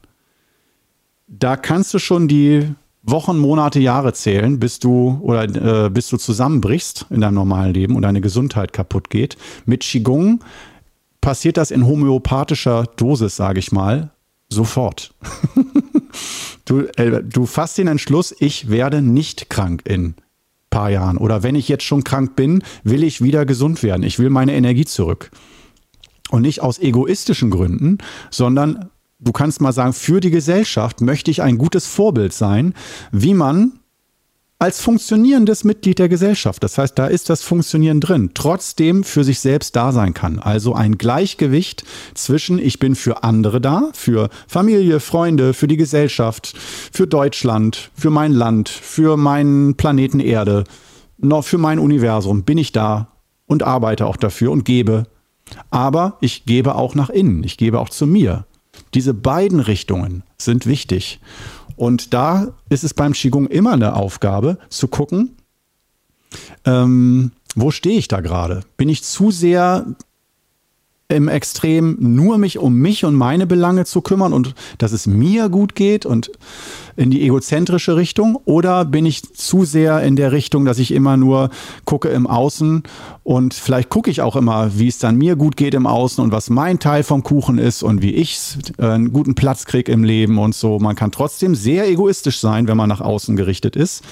Da 1.28 1.58
kannst 1.58 1.94
du 1.94 2.00
schon 2.00 2.28
die 2.28 2.68
Wochen, 3.04 3.38
Monate, 3.38 3.80
Jahre 3.80 4.14
zählen, 4.14 4.60
bis 4.60 4.80
du 4.80 5.20
oder 5.22 5.86
äh, 5.86 5.90
bis 5.90 6.10
du 6.10 6.18
zusammenbrichst 6.18 7.06
in 7.10 7.22
deinem 7.22 7.36
normalen 7.36 7.74
Leben 7.74 7.96
und 7.96 8.02
deine 8.02 8.22
Gesundheit 8.22 8.74
kaputt 8.74 9.10
geht. 9.10 9.38
Mit 9.66 9.82
Qigong 9.82 10.44
passiert 11.22 11.58
das 11.58 11.72
in 11.72 11.86
homöopathischer 11.86 12.86
Dosis, 12.96 13.36
sage 13.36 13.60
ich 13.60 13.72
mal, 13.72 14.10
sofort. 14.50 15.14
du, 16.66 16.82
äh, 16.98 17.24
du 17.24 17.46
fasst 17.46 17.78
den 17.78 17.88
Entschluss, 17.88 18.36
ich 18.40 18.70
werde 18.70 19.02
nicht 19.02 19.50
krank 19.50 19.82
in 19.86 20.16
paar 20.70 20.90
Jahren. 20.90 21.18
Oder 21.18 21.44
wenn 21.44 21.56
ich 21.56 21.68
jetzt 21.68 21.84
schon 21.84 22.04
krank 22.04 22.36
bin, 22.36 22.64
will 22.84 23.04
ich 23.04 23.22
wieder 23.22 23.46
gesund 23.46 23.84
werden. 23.84 24.04
Ich 24.04 24.20
will 24.20 24.30
meine 24.30 24.54
Energie 24.54 24.86
zurück. 24.86 25.32
Und 26.30 26.42
nicht 26.42 26.62
aus 26.62 26.78
egoistischen 26.80 27.50
Gründen, 27.50 28.00
sondern 28.32 28.90
du 29.20 29.32
kannst 29.32 29.62
mal 29.62 29.72
sagen, 29.72 29.94
für 29.94 30.20
die 30.20 30.30
Gesellschaft 30.30 31.02
möchte 31.02 31.32
ich 31.32 31.42
ein 31.42 31.58
gutes 31.58 31.88
Vorbild 31.88 32.34
sein, 32.34 32.74
wie 33.12 33.34
man 33.34 33.80
als 34.60 34.82
funktionierendes 34.82 35.64
Mitglied 35.64 36.00
der 36.00 36.10
Gesellschaft, 36.10 36.64
das 36.64 36.80
heißt, 36.80 36.98
da 36.98 37.06
ist 37.06 37.30
das 37.30 37.44
Funktionieren 37.44 38.00
drin, 38.00 38.32
trotzdem 38.34 39.04
für 39.04 39.24
sich 39.24 39.40
selbst 39.40 39.76
da 39.76 39.92
sein 39.92 40.16
kann. 40.16 40.40
Also 40.40 40.74
ein 40.74 40.98
Gleichgewicht 40.98 41.84
zwischen 42.16 42.58
ich 42.58 42.80
bin 42.80 42.96
für 42.96 43.24
andere 43.24 43.62
da, 43.62 43.90
für 43.94 44.30
Familie, 44.48 45.00
Freunde, 45.00 45.54
für 45.54 45.68
die 45.68 45.78
Gesellschaft, 45.78 46.56
für 46.58 47.06
Deutschland, 47.06 47.92
für 47.94 48.10
mein 48.10 48.34
Land, 48.34 48.70
für 48.70 49.16
meinen 49.16 49.76
Planeten 49.76 50.20
Erde, 50.20 50.64
noch 51.20 51.44
für 51.44 51.60
mein 51.60 51.78
Universum 51.78 52.44
bin 52.44 52.58
ich 52.58 52.72
da 52.72 53.10
und 53.46 53.62
arbeite 53.62 54.08
auch 54.08 54.18
dafür 54.18 54.52
und 54.52 54.66
gebe. 54.66 55.04
Aber 55.70 56.18
ich 56.20 56.46
gebe 56.46 56.76
auch 56.76 56.96
nach 56.96 57.10
innen, 57.10 57.44
ich 57.44 57.58
gebe 57.58 57.80
auch 57.80 57.90
zu 57.90 58.08
mir. 58.08 58.46
Diese 58.94 59.14
beiden 59.14 59.60
Richtungen 59.60 60.24
sind 60.38 60.66
wichtig. 60.66 61.20
Und 61.78 62.14
da 62.14 62.48
ist 62.70 62.84
es 62.84 62.94
beim 62.94 63.14
Qigong 63.14 63.48
immer 63.48 63.72
eine 63.72 63.96
Aufgabe 63.96 64.58
zu 64.68 64.90
gucken, 64.90 65.38
ähm, 66.66 67.32
wo 67.56 67.72
stehe 67.72 67.98
ich 67.98 68.10
da 68.10 68.20
gerade? 68.20 68.62
Bin 68.76 68.90
ich 68.90 69.04
zu 69.04 69.32
sehr 69.32 69.86
im 71.10 71.30
Extrem 71.30 71.96
nur 72.00 72.38
mich 72.38 72.58
um 72.58 72.76
mich 72.76 73.06
und 73.06 73.16
meine 73.16 73.48
Belange 73.48 73.86
zu 73.86 74.02
kümmern 74.02 74.34
und 74.34 74.54
dass 74.78 74.92
es 74.92 75.08
mir 75.08 75.48
gut 75.48 75.74
geht 75.74 76.06
und 76.06 76.32
in 76.98 77.12
die 77.12 77.24
egozentrische 77.24 77.96
Richtung? 77.96 78.38
Oder 78.44 78.84
bin 78.84 79.06
ich 79.06 79.34
zu 79.34 79.64
sehr 79.64 80.02
in 80.04 80.18
der 80.18 80.34
Richtung, 80.34 80.66
dass 80.66 80.80
ich 80.80 80.92
immer 80.92 81.16
nur 81.16 81.50
gucke 81.86 82.10
im 82.10 82.28
Außen 82.28 82.84
und 83.24 83.54
vielleicht 83.54 83.88
gucke 83.88 84.12
ich 84.12 84.22
auch 84.22 84.36
immer, 84.36 84.78
wie 84.78 84.90
es 84.90 84.98
dann 84.98 85.16
mir 85.16 85.38
gut 85.38 85.56
geht 85.56 85.76
im 85.76 85.88
Außen 85.88 86.22
und 86.22 86.34
was 86.34 86.50
mein 86.50 86.78
Teil 86.80 87.04
vom 87.04 87.24
Kuchen 87.24 87.58
ist 87.58 87.84
und 87.84 88.02
wie 88.02 88.14
ich 88.14 88.58
äh, 88.78 88.88
einen 88.88 89.14
guten 89.14 89.34
Platz 89.34 89.64
kriege 89.64 89.92
im 89.94 90.04
Leben 90.04 90.38
und 90.38 90.56
so. 90.56 90.78
Man 90.78 90.98
kann 90.98 91.12
trotzdem 91.12 91.56
sehr 91.56 91.88
egoistisch 91.88 92.40
sein, 92.40 92.68
wenn 92.68 92.76
man 92.76 92.90
nach 92.90 93.02
außen 93.02 93.38
gerichtet 93.38 93.78
ist. 93.78 94.04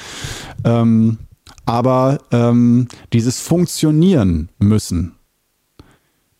Ähm, 0.63 1.17
aber 1.65 2.19
ähm, 2.31 2.87
dieses 3.11 3.41
Funktionieren 3.41 4.49
müssen 4.59 5.14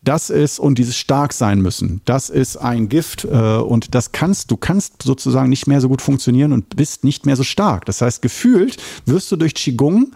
das 0.08 0.30
ist 0.30 0.60
und 0.60 0.78
dieses 0.78 0.98
stark 0.98 1.34
sein 1.34 1.62
müssen, 1.62 2.02
das 2.06 2.30
ist 2.30 2.58
ein 2.58 2.90
Gift 2.90 3.26
äh, 3.26 3.58
und 3.58 3.96
das 3.96 4.12
kannst 4.12 4.52
du 4.52 4.58
kannst 4.58 5.04
sozusagen 5.04 5.50
nicht 5.50 5.68
mehr 5.68 5.82
so 5.82 5.90
gut 5.90 6.02
funktionieren 6.02 6.54
und 6.54 6.76
bist 6.76 7.04
nicht 7.04 7.26
mehr 7.26 7.36
so 7.36 7.44
stark. 7.44 7.86
Das 7.86 8.02
heißt, 8.02 8.22
gefühlt 8.22 8.78
wirst 9.06 9.32
du 9.32 9.36
durch 9.36 9.54
Qigong 9.54 10.12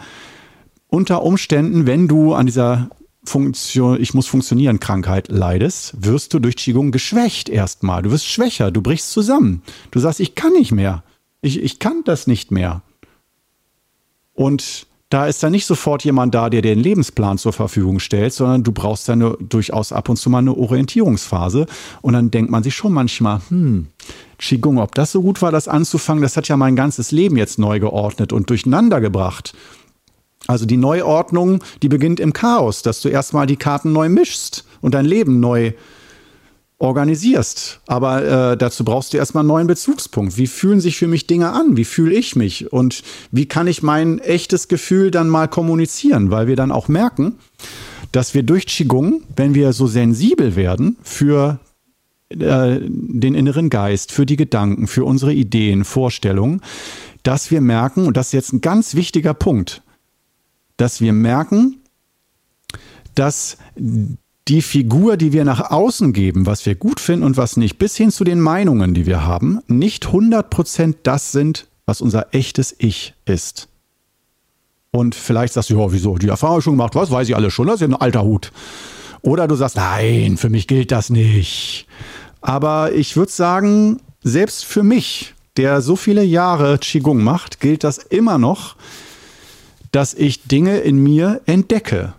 unter 0.87 1.23
Umständen, 1.23 1.85
wenn 1.85 2.07
du 2.07 2.33
an 2.33 2.45
dieser 2.45 2.89
Funktion, 3.23 4.01
ich 4.01 4.13
muss 4.13 4.27
funktionieren 4.27 4.79
Krankheit 4.79 5.27
leidest, 5.29 5.93
wirst 6.03 6.33
du 6.33 6.39
durch 6.39 6.55
Qigong 6.55 6.91
geschwächt 6.91 7.49
erstmal. 7.49 8.01
Du 8.01 8.11
wirst 8.11 8.25
schwächer, 8.25 8.71
du 8.71 8.81
brichst 8.81 9.11
zusammen. 9.11 9.61
Du 9.91 9.99
sagst, 9.99 10.19
ich 10.19 10.35
kann 10.35 10.53
nicht 10.53 10.71
mehr. 10.71 11.03
Ich, 11.41 11.61
ich 11.61 11.79
kann 11.79 12.03
das 12.05 12.27
nicht 12.27 12.51
mehr. 12.51 12.81
Und 14.33 14.87
da 15.09 15.25
ist 15.25 15.41
dann 15.41 15.51
nicht 15.51 15.65
sofort 15.65 16.03
jemand 16.03 16.35
da, 16.35 16.49
der 16.49 16.61
dir 16.61 16.75
den 16.75 16.83
Lebensplan 16.83 17.39
zur 17.39 17.51
Verfügung 17.51 17.99
stellt, 17.99 18.31
sondern 18.31 18.63
du 18.63 18.71
brauchst 18.71 19.09
dann 19.09 19.35
durchaus 19.39 19.91
ab 19.91 20.07
und 20.07 20.17
zu 20.17 20.29
mal 20.29 20.37
eine 20.37 20.55
Orientierungsphase. 20.55 21.65
Und 22.01 22.13
dann 22.13 22.29
denkt 22.29 22.51
man 22.51 22.61
sich 22.61 22.75
schon 22.75 22.93
manchmal, 22.93 23.41
hm, 23.49 23.87
Qigong, 24.37 24.77
ob 24.77 24.93
das 24.93 25.11
so 25.11 25.23
gut 25.23 25.41
war, 25.41 25.51
das 25.51 25.67
anzufangen, 25.67 26.21
das 26.21 26.37
hat 26.37 26.47
ja 26.47 26.57
mein 26.57 26.75
ganzes 26.75 27.11
Leben 27.11 27.37
jetzt 27.37 27.57
neu 27.57 27.79
geordnet 27.79 28.31
und 28.31 28.51
durcheinander 28.51 29.01
gebracht. 29.01 29.53
Also 30.45 30.65
die 30.65 30.77
Neuordnung, 30.77 31.63
die 31.81 31.89
beginnt 31.89 32.19
im 32.19 32.31
Chaos, 32.31 32.83
dass 32.83 33.01
du 33.01 33.09
erstmal 33.09 33.47
die 33.47 33.57
Karten 33.57 33.91
neu 33.91 34.09
mischst 34.09 34.63
und 34.79 34.93
dein 34.93 35.05
Leben 35.05 35.39
neu 35.39 35.73
organisierst. 36.79 37.81
Aber 37.87 38.51
äh, 38.51 38.57
dazu 38.57 38.83
brauchst 38.83 39.13
du 39.13 39.17
erstmal 39.17 39.41
einen 39.41 39.49
neuen 39.49 39.67
Bezugspunkt. 39.67 40.37
Wie 40.37 40.47
fühlen 40.47 40.79
sich 40.79 40.97
für 40.97 41.07
mich 41.07 41.27
Dinge 41.27 41.51
an? 41.51 41.77
Wie 41.77 41.85
fühle 41.85 42.15
ich 42.15 42.35
mich? 42.35 42.71
Und 42.71 43.03
wie 43.31 43.45
kann 43.45 43.67
ich 43.67 43.83
mein 43.83 44.19
echtes 44.19 44.69
Gefühl 44.69 45.11
dann 45.11 45.29
mal 45.29 45.47
kommunizieren? 45.47 46.31
Weil 46.31 46.47
wir 46.47 46.55
dann 46.55 46.71
auch 46.71 46.87
merken, 46.87 47.35
dass 48.11 48.33
wir 48.33 48.43
durch 48.43 48.65
Qigong, 48.65 49.21
wenn 49.35 49.53
wir 49.53 49.73
so 49.73 49.87
sensibel 49.87 50.55
werden 50.55 50.97
für 51.03 51.59
äh, 52.29 52.79
den 52.81 53.35
inneren 53.35 53.69
Geist, 53.69 54.11
für 54.11 54.25
die 54.25 54.37
Gedanken, 54.37 54.87
für 54.87 55.03
unsere 55.03 55.33
Ideen, 55.33 55.83
Vorstellungen, 55.83 56.61
dass 57.23 57.51
wir 57.51 57.59
merken, 57.59 58.07
und 58.07 58.15
das 58.15 58.27
ist 58.27 58.33
jetzt 58.33 58.53
ein 58.53 58.61
ganz 58.61 58.95
wichtiger 58.95 59.33
Punkt, 59.33 59.83
dass 60.77 61.01
wir 61.01 61.11
merken, 61.11 61.81
dass 63.15 63.57
die 64.49 64.61
Figur, 64.63 65.15
die 65.15 65.31
wir 65.31 65.45
nach 65.45 65.71
außen 65.71 66.11
geben, 66.11 66.47
was 66.47 66.65
wir 66.65 66.73
gut 66.73 66.99
finden 66.99 67.23
und 67.23 67.37
was 67.37 67.55
nicht, 67.55 67.77
bis 67.77 67.95
hin 67.95 68.11
zu 68.11 68.23
den 68.23 68.39
Meinungen, 68.39 68.95
die 68.95 69.05
wir 69.05 69.23
haben, 69.23 69.61
nicht 69.67 70.07
100% 70.07 70.95
das 71.03 71.31
sind, 71.31 71.67
was 71.85 72.01
unser 72.01 72.33
echtes 72.33 72.75
Ich 72.79 73.13
ist. 73.25 73.67
Und 74.91 75.13
vielleicht 75.13 75.53
sagst 75.53 75.69
du, 75.69 75.79
ja, 75.79 75.91
wieso, 75.91 76.17
die 76.17 76.29
Erfahrung 76.29 76.61
schon 76.61 76.73
gemacht, 76.73 76.95
was 76.95 77.11
weiß 77.11 77.29
ich 77.29 77.35
alles 77.35 77.53
schon, 77.53 77.67
das 77.67 77.75
ist 77.75 77.81
ja 77.81 77.87
ein 77.87 77.93
alter 78.01 78.23
Hut. 78.23 78.51
Oder 79.21 79.47
du 79.47 79.55
sagst, 79.55 79.75
nein, 79.75 80.37
für 80.37 80.49
mich 80.49 80.67
gilt 80.67 80.91
das 80.91 81.11
nicht. 81.11 81.85
Aber 82.41 82.93
ich 82.93 83.15
würde 83.17 83.31
sagen, 83.31 84.01
selbst 84.23 84.65
für 84.65 84.81
mich, 84.81 85.35
der 85.57 85.81
so 85.81 85.95
viele 85.95 86.23
Jahre 86.23 86.79
Qigong 86.79 87.23
macht, 87.23 87.59
gilt 87.59 87.83
das 87.83 87.99
immer 87.99 88.39
noch, 88.39 88.75
dass 89.91 90.15
ich 90.15 90.43
Dinge 90.43 90.77
in 90.77 90.97
mir 90.97 91.41
entdecke 91.45 92.13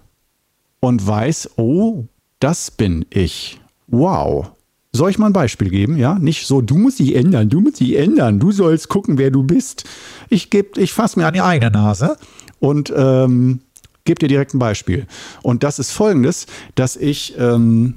und 0.81 1.07
weiß, 1.07 1.51
oh, 1.57 2.05
das 2.41 2.71
bin 2.71 3.07
ich. 3.11 3.61
Wow. 3.87 4.53
Soll 4.93 5.11
ich 5.11 5.19
mal 5.19 5.27
ein 5.27 5.33
Beispiel 5.33 5.71
geben? 5.71 5.97
Ja, 5.97 6.19
nicht 6.19 6.47
so, 6.47 6.61
du 6.61 6.77
musst 6.77 6.99
dich 6.99 7.15
ändern, 7.15 7.49
du 7.49 7.61
musst 7.61 7.79
dich 7.79 7.97
ändern, 7.97 8.41
du 8.41 8.51
sollst 8.51 8.89
gucken, 8.89 9.19
wer 9.19 9.31
du 9.31 9.45
bist. 9.45 9.85
Ich, 10.31 10.53
ich 10.53 10.93
fasse 10.93 11.19
mir 11.19 11.27
an 11.27 11.35
die 11.35 11.43
eigene 11.43 11.71
Nase 11.71 12.17
und 12.59 12.93
ähm, 12.97 13.61
gebe 14.05 14.19
dir 14.19 14.29
direkt 14.29 14.55
ein 14.55 14.59
Beispiel. 14.59 15.07
Und 15.43 15.63
das 15.63 15.79
ist 15.79 15.93
folgendes, 15.93 16.47
dass 16.75 16.97
ich, 16.97 17.35
ähm, 17.39 17.97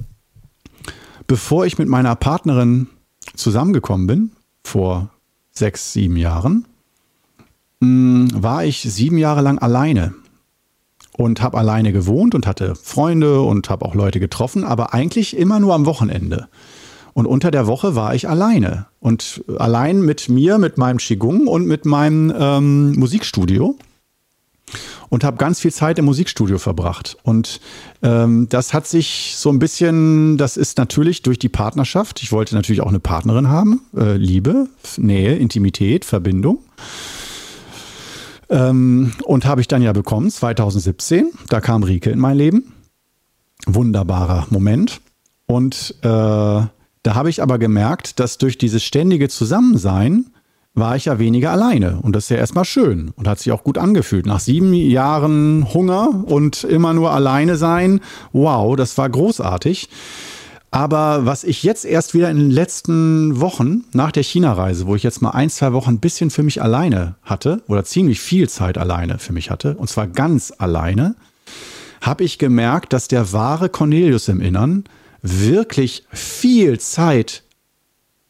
bevor 1.26 1.66
ich 1.66 1.78
mit 1.78 1.88
meiner 1.88 2.14
Partnerin 2.14 2.86
zusammengekommen 3.34 4.06
bin, 4.06 4.30
vor 4.62 5.10
sechs, 5.50 5.92
sieben 5.92 6.16
Jahren, 6.16 6.64
mh, 7.80 7.88
mm, 7.88 8.42
war 8.42 8.64
ich 8.64 8.82
sieben 8.82 9.18
Jahre 9.18 9.42
lang 9.42 9.58
alleine 9.58 10.14
und 11.16 11.42
habe 11.42 11.58
alleine 11.58 11.92
gewohnt 11.92 12.34
und 12.34 12.46
hatte 12.46 12.74
Freunde 12.74 13.40
und 13.40 13.70
habe 13.70 13.84
auch 13.84 13.94
Leute 13.94 14.20
getroffen, 14.20 14.64
aber 14.64 14.94
eigentlich 14.94 15.36
immer 15.36 15.60
nur 15.60 15.74
am 15.74 15.86
Wochenende. 15.86 16.48
Und 17.12 17.26
unter 17.26 17.52
der 17.52 17.68
Woche 17.68 17.94
war 17.94 18.14
ich 18.14 18.28
alleine 18.28 18.86
und 18.98 19.44
allein 19.58 20.02
mit 20.02 20.28
mir, 20.28 20.58
mit 20.58 20.78
meinem 20.78 20.98
Qigong 20.98 21.46
und 21.46 21.66
mit 21.66 21.86
meinem 21.86 22.34
ähm, 22.36 22.92
Musikstudio 22.98 23.76
und 25.10 25.22
habe 25.22 25.36
ganz 25.36 25.60
viel 25.60 25.72
Zeit 25.72 26.00
im 26.00 26.06
Musikstudio 26.06 26.58
verbracht. 26.58 27.16
Und 27.22 27.60
ähm, 28.02 28.48
das 28.48 28.74
hat 28.74 28.88
sich 28.88 29.34
so 29.36 29.50
ein 29.50 29.60
bisschen, 29.60 30.36
das 30.38 30.56
ist 30.56 30.76
natürlich 30.76 31.22
durch 31.22 31.38
die 31.38 31.48
Partnerschaft. 31.48 32.20
Ich 32.20 32.32
wollte 32.32 32.56
natürlich 32.56 32.80
auch 32.80 32.88
eine 32.88 32.98
Partnerin 32.98 33.48
haben, 33.48 33.82
äh, 33.96 34.16
Liebe, 34.16 34.66
Nähe, 34.96 35.36
Intimität, 35.36 36.04
Verbindung. 36.04 36.58
Ähm, 38.54 39.12
und 39.24 39.46
habe 39.46 39.60
ich 39.60 39.68
dann 39.68 39.82
ja 39.82 39.92
bekommen, 39.92 40.30
2017. 40.30 41.32
Da 41.48 41.60
kam 41.60 41.82
Rike 41.82 42.10
in 42.10 42.20
mein 42.20 42.36
Leben. 42.36 42.72
Wunderbarer 43.66 44.46
Moment. 44.50 45.00
Und 45.46 45.96
äh, 46.02 46.06
da 46.06 46.70
habe 47.04 47.30
ich 47.30 47.42
aber 47.42 47.58
gemerkt, 47.58 48.20
dass 48.20 48.38
durch 48.38 48.56
dieses 48.56 48.84
ständige 48.84 49.28
Zusammensein 49.28 50.26
war 50.72 50.96
ich 50.96 51.06
ja 51.06 51.18
weniger 51.18 51.50
alleine. 51.50 51.98
Und 52.00 52.14
das 52.14 52.24
ist 52.24 52.30
ja 52.30 52.36
erstmal 52.36 52.64
schön 52.64 53.12
und 53.16 53.26
hat 53.26 53.40
sich 53.40 53.52
auch 53.52 53.64
gut 53.64 53.76
angefühlt. 53.76 54.26
Nach 54.26 54.40
sieben 54.40 54.72
Jahren 54.72 55.72
Hunger 55.74 56.24
und 56.26 56.64
immer 56.64 56.94
nur 56.94 57.10
alleine 57.10 57.56
sein, 57.56 58.00
wow, 58.32 58.76
das 58.76 58.96
war 58.98 59.08
großartig. 59.08 59.88
Aber 60.74 61.24
was 61.24 61.44
ich 61.44 61.62
jetzt 61.62 61.84
erst 61.84 62.14
wieder 62.14 62.28
in 62.32 62.36
den 62.36 62.50
letzten 62.50 63.38
Wochen 63.40 63.84
nach 63.92 64.10
der 64.10 64.24
China-Reise, 64.24 64.88
wo 64.88 64.96
ich 64.96 65.04
jetzt 65.04 65.22
mal 65.22 65.30
ein, 65.30 65.48
zwei 65.48 65.72
Wochen 65.72 65.90
ein 65.90 66.00
bisschen 66.00 66.30
für 66.30 66.42
mich 66.42 66.60
alleine 66.60 67.14
hatte, 67.22 67.62
oder 67.68 67.84
ziemlich 67.84 68.18
viel 68.18 68.48
Zeit 68.48 68.76
alleine 68.76 69.20
für 69.20 69.32
mich 69.32 69.52
hatte, 69.52 69.76
und 69.76 69.88
zwar 69.88 70.08
ganz 70.08 70.52
alleine, 70.58 71.14
habe 72.00 72.24
ich 72.24 72.38
gemerkt, 72.38 72.92
dass 72.92 73.06
der 73.06 73.32
wahre 73.32 73.68
Cornelius 73.68 74.26
im 74.26 74.40
Innern 74.40 74.82
wirklich 75.22 76.06
viel 76.10 76.80
Zeit 76.80 77.44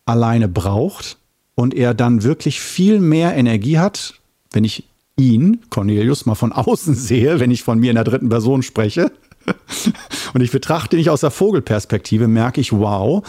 alleine 0.04 0.46
braucht 0.46 1.16
und 1.54 1.72
er 1.72 1.94
dann 1.94 2.24
wirklich 2.24 2.60
viel 2.60 3.00
mehr 3.00 3.34
Energie 3.34 3.78
hat, 3.78 4.20
wenn 4.52 4.64
ich 4.64 4.84
ihn, 5.16 5.62
Cornelius, 5.70 6.26
mal 6.26 6.34
von 6.34 6.52
außen 6.52 6.94
sehe, 6.94 7.40
wenn 7.40 7.50
ich 7.50 7.62
von 7.62 7.78
mir 7.78 7.90
in 7.90 7.96
der 7.96 8.04
dritten 8.04 8.28
Person 8.28 8.62
spreche. 8.62 9.12
Und 10.34 10.40
ich 10.40 10.50
betrachte 10.50 10.96
nicht 10.96 11.10
aus 11.10 11.20
der 11.20 11.30
Vogelperspektive, 11.30 12.28
merke 12.28 12.60
ich, 12.60 12.72
wow, 12.72 13.26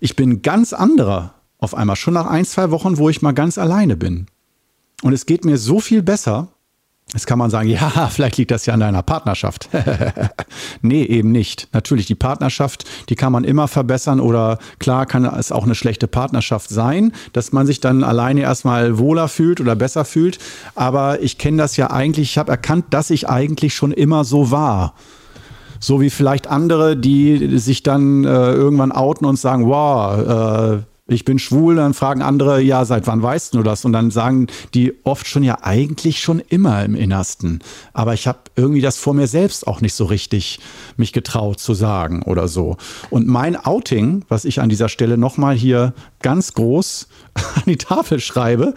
ich 0.00 0.16
bin 0.16 0.42
ganz 0.42 0.72
anderer 0.72 1.34
auf 1.58 1.74
einmal, 1.74 1.96
schon 1.96 2.14
nach 2.14 2.26
ein, 2.26 2.44
zwei 2.44 2.70
Wochen, 2.70 2.98
wo 2.98 3.08
ich 3.08 3.22
mal 3.22 3.32
ganz 3.32 3.58
alleine 3.58 3.96
bin. 3.96 4.26
Und 5.02 5.12
es 5.12 5.26
geht 5.26 5.44
mir 5.44 5.56
so 5.56 5.80
viel 5.80 6.02
besser, 6.02 6.48
Jetzt 7.12 7.26
kann 7.26 7.38
man 7.38 7.50
sagen, 7.50 7.68
ja, 7.68 8.08
vielleicht 8.10 8.38
liegt 8.38 8.50
das 8.50 8.66
ja 8.66 8.74
an 8.74 8.80
deiner 8.80 9.02
Partnerschaft. 9.02 9.68
nee, 10.82 11.04
eben 11.04 11.30
nicht. 11.30 11.68
Natürlich, 11.72 12.06
die 12.06 12.14
Partnerschaft, 12.14 12.84
die 13.08 13.14
kann 13.14 13.30
man 13.30 13.44
immer 13.44 13.68
verbessern 13.68 14.20
oder 14.20 14.58
klar 14.78 15.06
kann 15.06 15.24
es 15.24 15.52
auch 15.52 15.64
eine 15.64 15.74
schlechte 15.74 16.08
Partnerschaft 16.08 16.70
sein, 16.70 17.12
dass 17.32 17.52
man 17.52 17.66
sich 17.66 17.80
dann 17.80 18.02
alleine 18.02 18.40
erstmal 18.40 18.98
wohler 18.98 19.28
fühlt 19.28 19.60
oder 19.60 19.76
besser 19.76 20.04
fühlt. 20.04 20.38
Aber 20.74 21.20
ich 21.20 21.38
kenne 21.38 21.58
das 21.58 21.76
ja 21.76 21.90
eigentlich, 21.90 22.30
ich 22.30 22.38
habe 22.38 22.50
erkannt, 22.50 22.86
dass 22.90 23.10
ich 23.10 23.28
eigentlich 23.28 23.74
schon 23.74 23.92
immer 23.92 24.24
so 24.24 24.50
war. 24.50 24.94
So 25.80 26.00
wie 26.00 26.10
vielleicht 26.10 26.46
andere, 26.46 26.96
die 26.96 27.58
sich 27.58 27.82
dann 27.82 28.24
äh, 28.24 28.52
irgendwann 28.52 28.92
outen 28.92 29.26
und 29.26 29.38
sagen, 29.38 29.66
wow, 29.66 30.78
äh, 30.78 30.82
ich 31.06 31.26
bin 31.26 31.38
schwul, 31.38 31.76
dann 31.76 31.92
fragen 31.92 32.22
andere, 32.22 32.62
ja, 32.62 32.84
seit 32.86 33.06
wann 33.06 33.22
weißt 33.22 33.54
du 33.54 33.62
das? 33.62 33.84
Und 33.84 33.92
dann 33.92 34.10
sagen 34.10 34.46
die 34.72 34.94
oft 35.04 35.26
schon, 35.26 35.42
ja, 35.42 35.58
eigentlich 35.60 36.20
schon 36.20 36.40
immer 36.40 36.82
im 36.82 36.94
Innersten. 36.94 37.60
Aber 37.92 38.14
ich 38.14 38.26
habe 38.26 38.38
irgendwie 38.56 38.80
das 38.80 38.96
vor 38.96 39.12
mir 39.12 39.26
selbst 39.26 39.66
auch 39.66 39.82
nicht 39.82 39.92
so 39.92 40.06
richtig 40.06 40.60
mich 40.96 41.12
getraut 41.12 41.60
zu 41.60 41.74
sagen 41.74 42.22
oder 42.22 42.48
so. 42.48 42.78
Und 43.10 43.26
mein 43.28 43.56
Outing, 43.56 44.24
was 44.28 44.46
ich 44.46 44.60
an 44.62 44.70
dieser 44.70 44.88
Stelle 44.88 45.18
nochmal 45.18 45.54
hier 45.54 45.92
ganz 46.22 46.54
groß 46.54 47.08
an 47.34 47.62
die 47.66 47.76
Tafel 47.76 48.18
schreibe, 48.18 48.72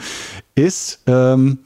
ist, 0.56 1.04
ähm, 1.08 1.60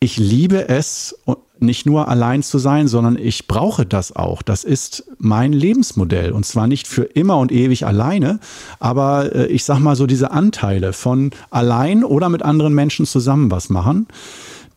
ich 0.00 0.16
liebe 0.16 0.68
es, 0.68 1.18
nicht 1.60 1.86
nur 1.86 2.08
allein 2.08 2.42
zu 2.42 2.58
sein, 2.58 2.88
sondern 2.88 3.16
ich 3.16 3.48
brauche 3.48 3.86
das 3.86 4.14
auch. 4.14 4.42
Das 4.42 4.64
ist 4.64 5.04
mein 5.18 5.52
Lebensmodell. 5.52 6.32
Und 6.32 6.46
zwar 6.46 6.66
nicht 6.66 6.86
für 6.86 7.04
immer 7.04 7.38
und 7.38 7.52
ewig 7.52 7.86
alleine, 7.86 8.40
aber 8.78 9.34
äh, 9.34 9.46
ich 9.46 9.64
sag 9.64 9.78
mal 9.78 9.96
so 9.96 10.06
diese 10.06 10.30
Anteile 10.30 10.92
von 10.92 11.30
allein 11.50 12.04
oder 12.04 12.28
mit 12.28 12.42
anderen 12.42 12.74
Menschen 12.74 13.06
zusammen 13.06 13.50
was 13.50 13.70
machen, 13.70 14.06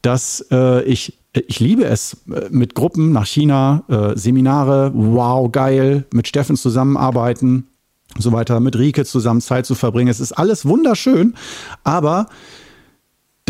dass 0.02 0.46
äh, 0.52 0.84
ich 0.84 1.18
ich 1.34 1.60
liebe 1.60 1.86
es 1.86 2.18
äh, 2.30 2.50
mit 2.50 2.76
Gruppen 2.76 3.12
nach 3.14 3.26
China, 3.26 3.84
äh, 3.88 4.18
Seminare, 4.18 4.92
wow, 4.94 5.50
geil, 5.52 6.06
mit 6.12 6.28
Steffen 6.28 6.58
zusammenarbeiten, 6.58 7.68
so 8.18 8.34
weiter, 8.34 8.60
mit 8.60 8.78
Rike 8.78 9.06
zusammen 9.06 9.40
Zeit 9.40 9.66
zu 9.66 9.76
verbringen. 9.76 10.10
Es 10.10 10.20
ist 10.20 10.34
alles 10.34 10.66
wunderschön, 10.66 11.36
aber 11.84 12.28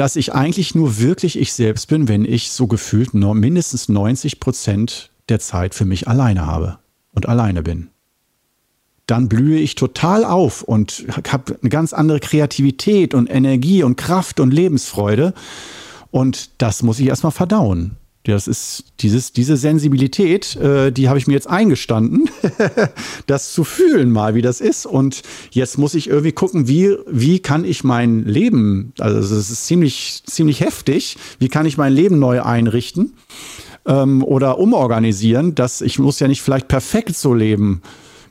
dass 0.02 0.16
ich 0.16 0.34
eigentlich 0.34 0.74
nur 0.74 0.98
wirklich 0.98 1.38
ich 1.38 1.54
selbst 1.54 1.88
bin, 1.88 2.08
wenn 2.08 2.26
ich 2.26 2.50
so 2.50 2.66
gefühlt 2.66 3.14
nur 3.14 3.36
mindestens 3.36 3.88
90 3.88 4.40
Prozent 4.40 5.12
der 5.30 5.40
Zeit 5.40 5.76
für 5.76 5.86
mich 5.86 6.08
alleine 6.08 6.48
habe 6.48 6.80
und 7.12 7.30
alleine 7.30 7.62
bin. 7.62 7.92
Dann 9.06 9.30
blühe 9.30 9.60
ich 9.60 9.76
total 9.76 10.26
auf 10.26 10.64
und 10.64 11.06
habe 11.32 11.56
eine 11.62 11.70
ganz 11.70 11.94
andere 11.94 12.20
Kreativität 12.20 13.14
und 13.14 13.30
Energie 13.30 13.84
und 13.84 13.96
Kraft 13.96 14.40
und 14.40 14.52
Lebensfreude. 14.52 15.36
Und 16.10 16.50
das 16.64 16.82
muss 16.82 17.00
ich 17.00 17.06
erstmal 17.06 17.32
verdauen. 17.32 17.98
Das 18.24 18.48
ist 18.48 18.84
dieses, 19.00 19.32
diese 19.32 19.58
Sensibilität, 19.58 20.56
äh, 20.56 20.92
die 20.92 21.10
habe 21.10 21.18
ich 21.18 21.26
mir 21.26 21.34
jetzt 21.34 21.50
eingestanden, 21.50 22.30
das 23.26 23.52
zu 23.52 23.64
fühlen 23.64 24.12
mal, 24.12 24.36
wie 24.36 24.44
das 24.44 24.62
ist. 24.62 24.86
Und 24.86 25.24
jetzt 25.50 25.80
muss 25.80 25.96
ich 25.96 26.08
irgendwie 26.08 26.32
gucken, 26.32 26.68
wie, 26.68 26.96
wie 27.08 27.40
kann 27.40 27.66
ich 27.66 27.84
mein 27.84 28.24
Leben, 28.26 28.94
also 29.00 29.36
es 29.36 29.50
ist 29.50 29.66
ziemlich, 29.66 30.22
ziemlich 30.26 30.62
heftig, 30.62 31.18
wie 31.40 31.50
kann 31.50 31.66
ich 31.66 31.78
mein 31.78 31.94
Leben 31.94 32.20
neu 32.20 32.44
einrichten 32.44 33.14
ähm, 33.88 34.24
oder 34.24 34.60
umorganisieren, 34.60 35.56
dass 35.56 35.82
ich 35.82 35.98
muss 35.98 36.20
ja 36.20 36.28
nicht 36.28 36.44
vielleicht 36.44 36.68
perfekt 36.68 37.16
so 37.16 37.34
leben 37.34 37.82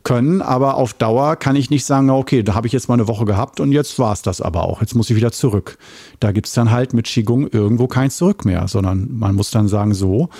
können, 0.02 0.42
aber 0.42 0.76
auf 0.76 0.94
Dauer 0.94 1.36
kann 1.36 1.56
ich 1.56 1.70
nicht 1.70 1.84
sagen, 1.84 2.10
okay, 2.10 2.42
da 2.42 2.54
habe 2.54 2.66
ich 2.66 2.72
jetzt 2.72 2.88
mal 2.88 2.94
eine 2.94 3.08
Woche 3.08 3.24
gehabt 3.24 3.60
und 3.60 3.72
jetzt 3.72 3.98
war 3.98 4.12
es 4.12 4.22
das 4.22 4.40
aber 4.40 4.64
auch. 4.64 4.80
Jetzt 4.80 4.94
muss 4.94 5.10
ich 5.10 5.16
wieder 5.16 5.32
zurück. 5.32 5.78
Da 6.20 6.32
gibt 6.32 6.46
es 6.46 6.52
dann 6.54 6.70
halt 6.70 6.94
mit 6.94 7.06
Qigong 7.06 7.48
irgendwo 7.48 7.86
kein 7.86 8.10
Zurück 8.10 8.44
mehr, 8.44 8.68
sondern 8.68 9.08
man 9.10 9.34
muss 9.34 9.50
dann 9.50 9.68
sagen, 9.68 9.94
so, 9.94 10.30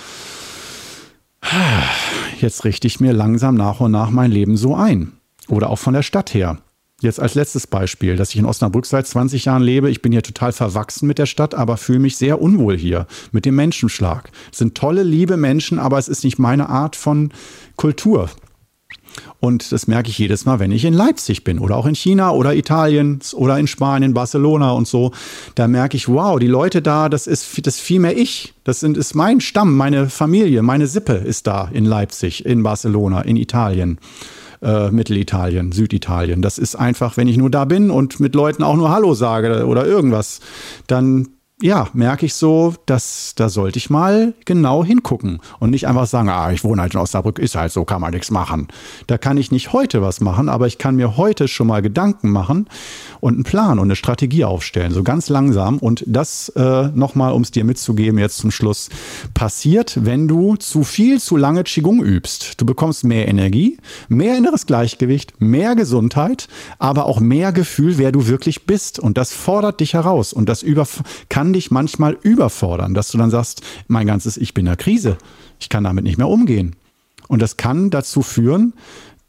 jetzt 2.41 2.65
richte 2.65 2.87
ich 2.87 3.01
mir 3.01 3.13
langsam 3.13 3.55
nach 3.55 3.81
und 3.81 3.91
nach 3.91 4.11
mein 4.11 4.31
Leben 4.31 4.57
so 4.57 4.75
ein. 4.75 5.13
Oder 5.49 5.71
auch 5.71 5.79
von 5.79 5.95
der 5.95 6.03
Stadt 6.03 6.33
her. 6.33 6.59
Jetzt 7.01 7.19
als 7.19 7.35
letztes 7.35 7.67
Beispiel, 7.67 8.17
dass 8.17 8.31
ich 8.31 8.37
in 8.37 8.45
Osnabrück 8.45 8.85
seit 8.85 9.07
20 9.07 9.47
Jahren 9.47 9.63
lebe. 9.63 9.91
Ich 9.91 10.03
bin 10.03 10.13
hier 10.13 10.23
total 10.23 10.53
verwachsen 10.53 11.07
mit 11.07 11.19
der 11.19 11.25
Stadt, 11.25 11.55
aber 11.55 11.79
fühle 11.79 11.99
mich 11.99 12.19
sehr 12.19 12.43
unwohl 12.43 12.77
hier 12.77 13.07
mit 13.33 13.47
dem 13.47 13.57
Menschenschlag. 13.57 14.31
Es 14.53 14.59
sind 14.59 14.75
tolle, 14.75 15.03
liebe 15.03 15.39
Menschen, 15.39 15.79
aber 15.79 15.99
es 15.99 16.09
ist 16.09 16.25
nicht 16.25 16.39
meine 16.39 16.69
Art 16.69 16.97
von 16.97 17.33
Kultur. 17.77 18.29
Und 19.41 19.73
das 19.73 19.87
merke 19.87 20.11
ich 20.11 20.19
jedes 20.19 20.45
Mal, 20.45 20.59
wenn 20.59 20.73
ich 20.73 20.85
in 20.85 20.95
Leipzig 20.95 21.45
bin 21.45 21.59
oder 21.59 21.77
auch 21.77 21.87
in 21.87 21.95
China 21.95 22.33
oder 22.33 22.55
Italien 22.55 23.21
oder 23.35 23.59
in 23.59 23.67
Spanien, 23.67 24.15
Barcelona 24.15 24.73
und 24.73 24.87
so. 24.87 25.13
Da 25.55 25.69
merke 25.69 25.97
ich, 25.97 26.09
wow, 26.09 26.39
die 26.39 26.47
Leute 26.47 26.83
da, 26.83 27.09
das 27.09 27.27
ist, 27.27 27.67
das 27.67 27.77
ist 27.77 27.81
viel 27.81 28.01
mehr 28.01 28.17
ich. 28.17 28.55
Das 28.65 28.81
sind, 28.81 28.97
ist 28.97 29.15
mein 29.15 29.41
Stamm, 29.41 29.77
meine 29.77 30.09
Familie, 30.09 30.63
meine 30.63 30.87
Sippe 30.87 31.15
ist 31.15 31.47
da 31.47 31.69
in 31.73 31.85
Leipzig, 31.85 32.45
in 32.45 32.63
Barcelona, 32.63 33.23
in 33.23 33.37
Italien. 33.37 33.99
Äh, 34.63 34.91
Mittelitalien, 34.91 35.73
Süditalien. 35.73 36.43
Das 36.43 36.59
ist 36.59 36.75
einfach, 36.75 37.17
wenn 37.17 37.29
ich 37.29 37.39
nur 37.39 37.49
da 37.49 37.65
bin 37.65 37.91
und 37.91 38.21
mit 38.21 38.35
Leuten 38.35 38.63
auch 38.63 38.77
nur 38.77 38.91
Hallo 38.91 39.15
sage 39.15 39.65
oder 39.67 39.87
irgendwas, 39.87 40.41
dann 40.87 41.29
ja, 41.63 41.89
merke 41.93 42.27
ich 42.27 42.35
so, 42.35 42.75
dass 42.87 43.33
da 43.37 43.49
sollte 43.49 43.79
ich 43.79 43.91
mal 43.91 44.35
genau 44.45 44.85
hingucken 44.85 45.41
und 45.59 45.71
nicht 45.71 45.87
einfach 45.87 46.07
sagen, 46.07 46.29
ah, 46.29 46.51
ich 46.53 46.65
wohne 46.65 46.83
halt 46.83 46.95
in 46.95 47.01
Osnabrück, 47.01 47.39
ist 47.39 47.55
halt 47.55 47.73
so, 47.73 47.85
kann 47.85 48.01
man 48.01 48.13
nichts 48.13 48.31
machen. 48.31 48.69
Da 49.07 49.19
kann 49.19 49.37
ich 49.37 49.51
nicht 49.51 49.73
heute 49.73 50.03
was 50.03 50.21
machen, 50.21 50.49
aber 50.49 50.67
ich 50.67 50.79
kann 50.79 50.97
mir 50.97 51.17
heute 51.17 51.49
schon 51.49 51.67
mal 51.67 51.83
Gedanken 51.83 52.31
machen 52.31 52.69
und 53.21 53.35
einen 53.35 53.45
Plan 53.45 53.79
und 53.79 53.87
eine 53.87 53.97
Strategie 53.97 54.45
aufstellen, 54.45 54.93
so 54.93 55.03
ganz 55.03 55.29
langsam. 55.29 55.79
Und 55.79 56.05
das 56.07 56.49
äh, 56.51 56.89
nochmal, 56.89 57.33
um 57.33 57.43
es 57.43 57.51
dir 57.51 57.65
mitzugeben, 57.65 58.19
jetzt 58.19 58.39
zum 58.39 58.51
Schluss, 58.51 58.89
passiert, 59.35 59.99
wenn 60.05 60.29
du 60.29 60.57
zu 60.57 60.83
viel, 60.83 61.21
zu 61.21 61.37
lange 61.37 61.65
Qigong 61.65 62.03
übst. 62.03 62.61
Du 62.61 62.65
bekommst 62.65 63.05
mehr 63.05 63.29
Energie, 63.29 63.79
mehr 64.09 64.37
inneres 64.37 64.67
Gleichgewicht, 64.67 65.41
mehr 65.41 65.75
Gesundheit, 65.75 66.49
aber 66.79 67.05
auch 67.05 67.21
mehr 67.21 67.53
Gefühl, 67.53 67.99
wer 67.99 68.13
du 68.13 68.27
wirklich 68.27 68.67
bist. 68.67 68.99
Und 68.99 69.19
das 69.19 69.33
fordert 69.33 69.81
dich 69.81 69.95
heraus 69.95 70.33
und 70.33 70.49
das 70.49 70.63
über 70.63 70.87
kann 71.29 71.50
dich 71.53 71.71
manchmal 71.71 72.17
überfordern, 72.23 72.95
dass 72.95 73.11
du 73.11 73.19
dann 73.19 73.31
sagst, 73.31 73.63
mein 73.89 74.07
ganzes 74.07 74.37
Ich 74.37 74.55
bin 74.55 74.63
in 74.67 74.73
der 74.73 74.77
Krise. 74.77 75.19
Ich 75.59 75.69
kann 75.69 75.85
damit 75.85 76.05
nicht 76.05 76.19
mehr 76.19 76.29
umgehen. 76.29 76.77
Und 77.29 77.41
das 77.41 77.57
kann 77.57 77.91
dazu 77.91 78.23
führen, 78.23 78.73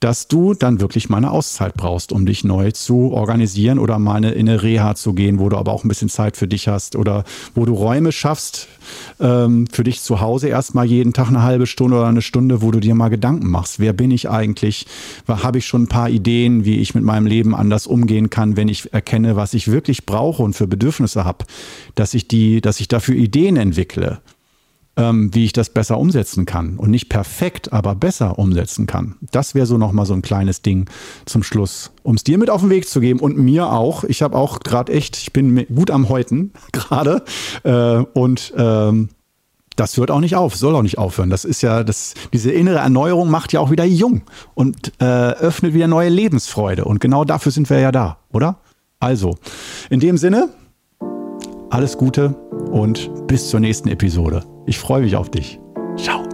dass 0.02 0.28
du 0.28 0.56
dann 0.56 0.82
wirklich 0.82 1.10
mal 1.10 1.18
eine 1.18 1.32
Auszeit 1.32 1.76
brauchst, 1.76 2.12
um 2.12 2.26
dich 2.26 2.44
neu 2.44 2.72
zu 2.72 3.12
organisieren 3.12 3.78
oder 3.78 4.00
mal 4.00 4.24
in 4.26 4.50
eine 4.50 4.64
Reha 4.64 4.96
zu 4.96 5.14
gehen, 5.14 5.40
wo 5.40 5.48
du 5.48 5.58
aber 5.58 5.72
auch 5.72 5.86
ein 5.86 5.88
bisschen 5.88 6.10
Zeit 6.10 6.36
für 6.36 6.48
dich 6.48 6.68
hast 6.68 6.96
oder 6.96 7.24
wo 7.54 7.66
du 7.66 7.74
Räume 7.74 8.12
schaffst 8.12 8.68
ähm, 9.20 9.68
für 9.72 9.84
dich 9.84 10.02
zu 10.02 10.20
Hause 10.20 10.50
erstmal 10.50 10.88
jeden 10.88 11.14
Tag 11.14 11.28
eine 11.28 11.44
halbe 11.44 11.68
Stunde 11.68 11.98
oder 11.98 12.08
eine 12.08 12.24
Stunde, 12.24 12.64
wo 12.64 12.72
du 12.72 12.80
dir 12.80 12.96
mal 12.96 13.10
Gedanken 13.10 13.48
machst. 13.48 13.80
Wer 13.80 13.94
bin 13.94 14.10
ich 14.10 14.28
eigentlich? 14.28 14.88
Habe 15.28 15.60
ich 15.60 15.68
schon 15.68 15.84
ein 15.84 15.88
paar 15.88 16.10
Ideen, 16.10 16.66
wie 16.66 16.80
ich 16.80 16.96
mit 16.96 17.04
meinem 17.04 17.28
Leben 17.28 17.54
anders 17.54 17.86
umgehen 17.86 18.32
kann, 18.32 18.58
wenn 18.58 18.70
ich 18.70 18.92
erkenne, 18.92 19.36
was 19.36 19.54
ich 19.54 19.72
wirklich 19.72 20.08
brauche 20.08 20.42
und 20.42 20.54
für 20.54 20.66
Bedürfnisse 20.66 21.26
habe, 21.26 21.46
dass 21.94 22.16
ich 22.16 22.28
die, 22.28 22.60
dass 22.60 22.80
ich 22.80 22.88
dafür 22.88 23.16
Ideen 23.16 23.56
entwickle 23.56 24.20
ähm, 24.97 25.34
wie 25.34 25.45
ich 25.45 25.54
das 25.54 25.69
besser 25.69 25.97
umsetzen 25.97 26.45
kann. 26.45 26.77
Und 26.77 26.91
nicht 26.91 27.10
perfekt, 27.10 27.71
aber 27.73 27.95
besser 27.95 28.38
umsetzen 28.39 28.88
kann. 28.88 29.15
Das 29.32 29.56
wäre 29.56 29.65
so 29.65 29.77
nochmal 29.77 30.06
so 30.06 30.13
ein 30.13 30.21
kleines 30.21 30.62
Ding 30.62 30.89
zum 31.25 31.43
Schluss, 31.43 31.91
um 32.04 32.15
es 32.15 32.23
dir 32.23 32.38
mit 32.38 32.49
auf 32.49 32.62
den 32.62 32.69
Weg 32.69 32.88
zu 32.88 32.99
geben 32.99 33.19
und 33.19 33.38
mir 33.38 33.71
auch. 33.71 34.04
Ich 34.04 34.21
habe 34.21 34.38
auch 34.38 34.60
gerade 34.60 34.91
echt, 34.91 35.17
ich 35.17 35.34
bin 35.34 35.65
gut 35.73 35.91
am 35.91 36.10
Häuten 36.10 36.51
gerade. 36.71 37.23
Äh, 37.63 38.04
und 38.13 38.54
ähm, 38.58 39.10
das 39.77 39.97
hört 39.97 40.12
auch 40.12 40.19
nicht 40.19 40.36
auf, 40.36 40.56
soll 40.56 40.75
auch 40.75 40.84
nicht 40.84 40.97
aufhören. 40.97 41.30
Das 41.30 41.45
ist 41.45 41.62
ja, 41.62 41.84
das, 41.84 42.13
diese 42.34 42.51
innere 42.51 42.80
Erneuerung 42.80 43.30
macht 43.30 43.54
ja 43.54 43.62
auch 43.62 43.71
wieder 43.71 43.86
jung 43.86 44.23
und 44.54 44.91
äh, 45.01 45.06
öffnet 45.06 45.73
wieder 45.73 45.88
neue 45.88 46.10
Lebensfreude. 46.10 46.86
Und 46.86 46.99
genau 46.99 47.23
dafür 47.23 47.51
sind 47.51 47.69
wir 47.69 47.80
ja 47.80 47.91
da, 47.91 48.17
oder? 48.32 48.58
Also, 48.99 49.38
in 49.89 49.99
dem 49.99 50.17
Sinne, 50.17 50.49
alles 51.71 51.97
Gute 51.97 52.36
und 52.71 53.10
bis 53.27 53.49
zur 53.49 53.60
nächsten 53.60 53.88
Episode. 53.88 54.43
Ich 54.65 54.80
freue 54.80 55.02
mich 55.02 55.15
auf 55.15 55.30
dich. 55.30 55.60
Ciao. 55.97 56.31